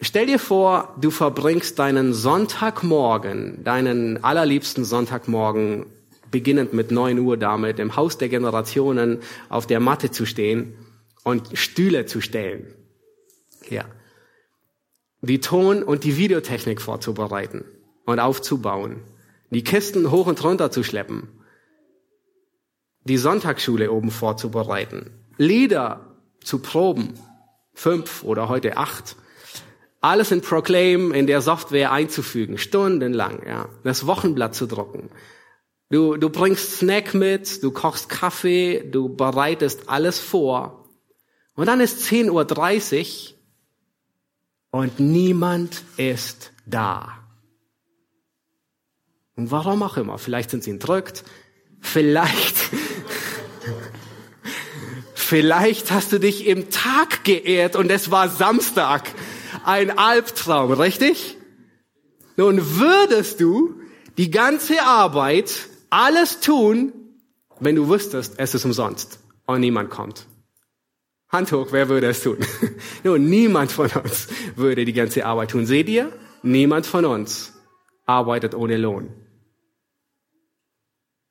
Stell 0.00 0.26
dir 0.26 0.40
vor, 0.40 0.96
du 1.00 1.12
verbringst 1.12 1.78
deinen 1.78 2.12
Sonntagmorgen, 2.14 3.62
deinen 3.62 4.24
allerliebsten 4.24 4.84
Sonntagmorgen, 4.84 5.86
beginnend 6.32 6.72
mit 6.72 6.90
neun 6.90 7.20
Uhr 7.20 7.36
damit, 7.36 7.78
im 7.78 7.94
Haus 7.94 8.18
der 8.18 8.28
Generationen 8.28 9.20
auf 9.48 9.68
der 9.68 9.78
Matte 9.78 10.10
zu 10.10 10.26
stehen 10.26 10.74
und 11.24 11.56
Stühle 11.56 12.06
zu 12.06 12.20
stellen. 12.20 12.74
Ja. 13.68 13.84
Die 15.22 15.40
Ton- 15.40 15.82
und 15.82 16.04
die 16.04 16.16
Videotechnik 16.16 16.80
vorzubereiten 16.80 17.64
und 18.06 18.20
aufzubauen. 18.20 19.02
Die 19.50 19.64
Kisten 19.64 20.10
hoch 20.10 20.26
und 20.26 20.42
runter 20.42 20.70
zu 20.70 20.82
schleppen. 20.82 21.28
Die 23.04 23.16
Sonntagsschule 23.16 23.90
oben 23.90 24.10
vorzubereiten. 24.10 25.10
Lieder 25.36 26.16
zu 26.42 26.60
proben. 26.60 27.14
Fünf 27.74 28.24
oder 28.24 28.48
heute 28.48 28.76
acht. 28.76 29.16
Alles 30.00 30.30
in 30.30 30.40
Proclaim, 30.40 31.12
in 31.12 31.26
der 31.26 31.40
Software 31.40 31.92
einzufügen. 31.92 32.56
Stundenlang, 32.56 33.46
ja. 33.46 33.68
Das 33.84 34.06
Wochenblatt 34.06 34.54
zu 34.54 34.66
drucken. 34.66 35.10
Du, 35.90 36.16
du 36.16 36.30
bringst 36.30 36.78
Snack 36.78 37.14
mit, 37.14 37.62
du 37.62 37.72
kochst 37.72 38.08
Kaffee, 38.08 38.88
du 38.90 39.14
bereitest 39.14 39.88
alles 39.88 40.20
vor. 40.20 40.79
Und 41.60 41.66
dann 41.66 41.80
ist 41.80 42.10
10.30 42.10 43.34
Uhr 44.72 44.80
und 44.80 44.98
niemand 44.98 45.82
ist 45.98 46.52
da. 46.64 47.18
Und 49.36 49.50
warum 49.50 49.82
auch 49.82 49.98
immer. 49.98 50.16
Vielleicht 50.16 50.48
sind 50.48 50.64
sie 50.64 50.70
entrückt. 50.70 51.22
Vielleicht 51.78 52.56
Vielleicht 55.14 55.90
hast 55.90 56.12
du 56.12 56.18
dich 56.18 56.46
im 56.46 56.70
Tag 56.70 57.24
geehrt 57.24 57.76
und 57.76 57.90
es 57.90 58.10
war 58.10 58.30
Samstag. 58.30 59.12
Ein 59.62 59.98
Albtraum, 59.98 60.72
richtig? 60.72 61.36
Nun 62.38 62.78
würdest 62.78 63.38
du 63.38 63.74
die 64.16 64.30
ganze 64.30 64.82
Arbeit, 64.82 65.68
alles 65.90 66.40
tun, 66.40 66.94
wenn 67.58 67.76
du 67.76 67.90
wüsstest, 67.90 68.36
es 68.38 68.54
ist 68.54 68.64
umsonst 68.64 69.18
und 69.44 69.60
niemand 69.60 69.90
kommt. 69.90 70.26
Hand 71.30 71.52
hoch, 71.52 71.68
wer 71.70 71.88
würde 71.88 72.08
es 72.08 72.22
tun? 72.22 72.38
Nun, 73.04 73.28
niemand 73.28 73.72
von 73.72 73.90
uns 73.90 74.28
würde 74.56 74.84
die 74.84 74.92
ganze 74.92 75.24
Arbeit 75.24 75.52
tun. 75.52 75.66
Seht 75.66 75.88
ihr? 75.88 76.12
Niemand 76.42 76.86
von 76.86 77.04
uns 77.04 77.52
arbeitet 78.06 78.54
ohne 78.54 78.76
Lohn. 78.76 79.10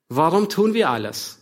Warum 0.08 0.50
tun 0.50 0.74
wir 0.74 0.90
alles? 0.90 1.40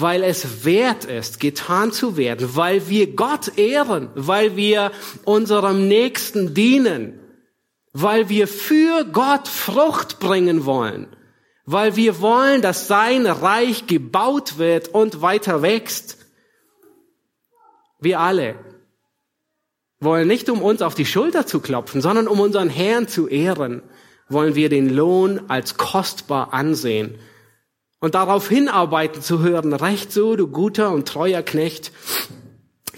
weil 0.00 0.22
es 0.22 0.64
wert 0.64 1.04
ist, 1.04 1.40
getan 1.40 1.92
zu 1.92 2.16
werden, 2.16 2.56
weil 2.56 2.88
wir 2.88 3.14
Gott 3.14 3.58
ehren, 3.58 4.08
weil 4.14 4.56
wir 4.56 4.92
unserem 5.24 5.88
Nächsten 5.88 6.54
dienen, 6.54 7.18
weil 7.92 8.28
wir 8.28 8.48
für 8.48 9.04
Gott 9.04 9.48
Frucht 9.48 10.18
bringen 10.20 10.64
wollen, 10.64 11.08
weil 11.66 11.96
wir 11.96 12.20
wollen, 12.20 12.62
dass 12.62 12.88
sein 12.88 13.26
Reich 13.26 13.86
gebaut 13.86 14.58
wird 14.58 14.88
und 14.88 15.22
weiter 15.22 15.62
wächst. 15.62 16.16
Wir 18.00 18.20
alle 18.20 18.56
wollen 20.00 20.28
nicht, 20.28 20.48
um 20.48 20.62
uns 20.62 20.80
auf 20.82 20.94
die 20.94 21.06
Schulter 21.06 21.46
zu 21.46 21.60
klopfen, 21.60 22.00
sondern 22.00 22.26
um 22.26 22.40
unseren 22.40 22.70
Herrn 22.70 23.06
zu 23.06 23.28
ehren, 23.28 23.82
wollen 24.28 24.54
wir 24.54 24.68
den 24.68 24.88
Lohn 24.88 25.42
als 25.48 25.76
kostbar 25.76 26.54
ansehen 26.54 27.18
und 28.00 28.14
darauf 28.14 28.48
hinarbeiten 28.48 29.22
zu 29.22 29.40
hören, 29.40 29.74
recht 29.74 30.10
so, 30.12 30.36
du 30.36 30.48
guter 30.48 30.90
und 30.92 31.06
treuer 31.06 31.42
Knecht, 31.42 31.92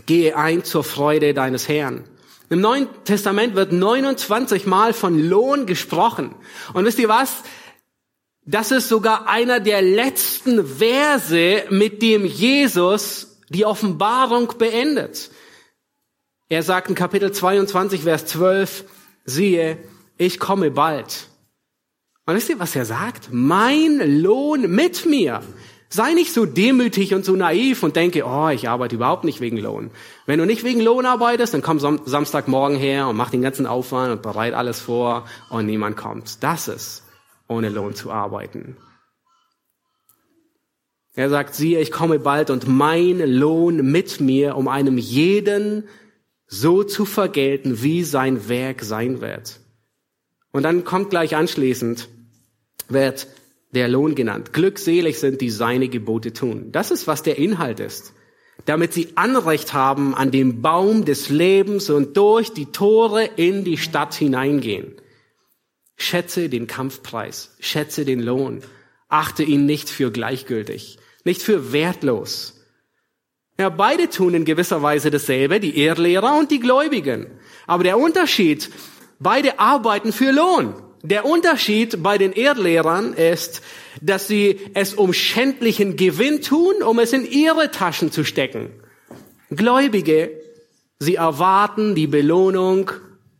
gehe 0.07 0.37
ein 0.37 0.65
zur 0.65 0.85
Freude 0.85 1.35
deines 1.35 1.69
Herrn. 1.69 2.05
Im 2.49 2.61
Neuen 2.61 2.87
Testament 3.05 3.55
wird 3.55 3.73
29 3.73 4.67
Mal 4.67 4.93
von 4.93 5.19
Lohn 5.19 5.67
gesprochen. 5.67 6.35
Und 6.75 6.85
wisst 6.85 6.99
ihr 6.99 7.09
was? 7.09 7.43
Das 8.45 8.71
ist 8.71 8.88
sogar 8.88 9.27
einer 9.27 9.59
der 9.59 9.81
letzten 9.81 10.67
Verse, 10.67 11.65
mit 11.71 12.03
dem 12.03 12.27
Jesus 12.27 13.32
die 13.53 13.65
Offenbarung 13.65 14.55
beendet. 14.59 15.31
Er 16.49 16.62
sagt 16.62 16.88
in 16.88 16.95
Kapitel 16.95 17.33
22, 17.33 18.03
Vers 18.03 18.27
12, 18.27 18.85
siehe, 19.25 19.79
ich 20.19 20.38
komme 20.38 20.71
bald. 20.71 21.29
Und 22.27 22.35
wisst 22.35 22.51
ihr, 22.51 22.59
was 22.59 22.77
er 22.77 22.85
sagt? 22.85 23.29
Mein 23.33 24.21
Lohn 24.21 24.71
mit 24.71 25.07
mir. 25.07 25.41
Sei 25.88 26.15
nicht 26.15 26.33
so 26.33 26.47
demütig 26.47 27.15
und 27.15 27.25
so 27.25 27.37
naiv 27.37 27.83
und 27.83 27.97
denke, 27.97 28.25
oh, 28.25 28.49
ich 28.49 28.69
arbeite 28.69 28.95
überhaupt 28.95 29.25
nicht 29.25 29.41
wegen 29.41 29.59
Lohn. 29.59 29.91
Wenn 30.25 30.38
du 30.38 30.47
nicht 30.47 30.65
wegen 30.65 30.81
Lohn 30.81 31.05
arbeitest, 31.05 31.53
dann 31.53 31.62
komm 31.62 31.79
Samstagmorgen 31.79 32.79
her 32.79 33.09
und 33.09 33.17
mach 33.17 33.31
den 33.31 33.43
ganzen 33.43 33.67
Aufwand 33.67 34.12
und 34.12 34.23
bereit 34.23 34.55
alles 34.55 34.81
vor 34.81 35.27
und 35.51 35.67
niemand 35.67 35.97
kommt. 35.97 36.43
Das 36.43 36.69
ist, 36.69 37.05
ohne 37.49 37.69
Lohn 37.69 37.95
zu 37.95 38.11
arbeiten. 38.11 38.77
Er 41.14 41.29
sagt, 41.29 41.55
siehe, 41.55 41.81
ich 41.81 41.90
komme 41.90 42.18
bald 42.18 42.51
und 42.51 42.66
mein 42.66 43.18
Lohn 43.18 43.90
mit 43.90 44.20
mir, 44.20 44.57
um 44.57 44.68
einem 44.68 44.96
jeden 44.96 45.85
so 46.46 46.85
zu 46.85 47.05
vergelten, 47.05 47.83
wie 47.83 48.03
sein 48.03 48.48
Werk 48.48 48.83
sein 48.83 49.20
wird. 49.20 49.61
Und 50.53 50.62
dann 50.62 50.85
kommt 50.85 51.11
gleich 51.11 51.37
anschließend, 51.37 52.09
wird 52.88 53.27
der 53.72 53.88
Lohn 53.88 54.14
genannt. 54.14 54.53
Glückselig 54.53 55.18
sind, 55.18 55.40
die 55.40 55.51
seine 55.51 55.88
Gebote 55.88 56.33
tun. 56.33 56.72
Das 56.72 56.90
ist, 56.90 57.07
was 57.07 57.22
der 57.22 57.38
Inhalt 57.38 57.81
ist. 57.81 58.12
Damit 58.66 58.92
sie 58.92 59.09
Anrecht 59.14 59.72
haben 59.72 60.14
an 60.14 60.31
dem 60.31 60.62
Baum 60.62 61.05
des 61.05 61.31
Lebens 61.31 61.90
und 61.90 62.16
durch 62.16 62.53
die 62.53 62.66
Tore 62.66 63.25
in 63.37 63.64
die 63.64 63.79
Stadt 63.79 64.14
hineingehen. 64.14 64.94
Schätze 65.96 66.48
den 66.48 66.66
Kampfpreis, 66.66 67.57
schätze 67.61 68.05
den 68.05 68.20
Lohn, 68.20 68.62
achte 69.09 69.42
ihn 69.42 69.66
nicht 69.66 69.88
für 69.88 70.11
gleichgültig, 70.11 70.98
nicht 71.25 71.43
für 71.43 71.73
wertlos. 71.73 72.61
Ja, 73.59 73.69
beide 73.69 74.09
tun 74.09 74.35
in 74.35 74.45
gewisser 74.45 74.83
Weise 74.83 75.11
dasselbe, 75.11 75.61
die 75.61 75.79
Ehrlehrer 75.79 76.37
und 76.39 76.51
die 76.51 76.61
Gläubigen. 76.61 77.27
Aber 77.67 77.85
der 77.85 77.99
Unterschied 77.99 78.71
Beide 79.23 79.61
arbeiten 79.61 80.13
für 80.13 80.33
Lohn. 80.33 80.75
Der 81.05 81.25
Unterschied 81.25 82.03
bei 82.03 82.19
den 82.19 82.33
Erdlehrern 82.33 83.13
ist, 83.13 83.63
dass 84.01 84.27
sie 84.27 84.59
es 84.75 84.95
um 84.95 85.13
schändlichen 85.13 85.95
Gewinn 85.97 86.43
tun, 86.43 86.83
um 86.83 86.99
es 86.99 87.13
in 87.13 87.25
ihre 87.25 87.71
Taschen 87.71 88.11
zu 88.11 88.25
stecken. 88.25 88.71
Gläubige, 89.51 90.31
sie 90.99 91.17
erwarten 91.17 91.95
die 91.95 92.09
Belohnung 92.09 92.91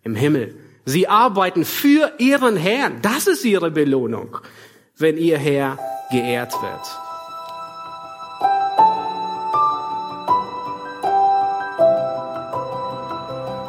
im 0.05 0.15
Himmel. 0.15 0.55
Sie 0.85 1.09
arbeiten 1.09 1.65
für 1.65 2.13
ihren 2.19 2.57
Herrn. 2.57 3.01
Das 3.03 3.27
ist 3.27 3.45
ihre 3.45 3.73
Belohnung, 3.73 4.39
wenn 4.97 5.17
ihr 5.17 5.39
Herr 5.39 5.79
geehrt 6.13 6.53
wird. 6.63 7.02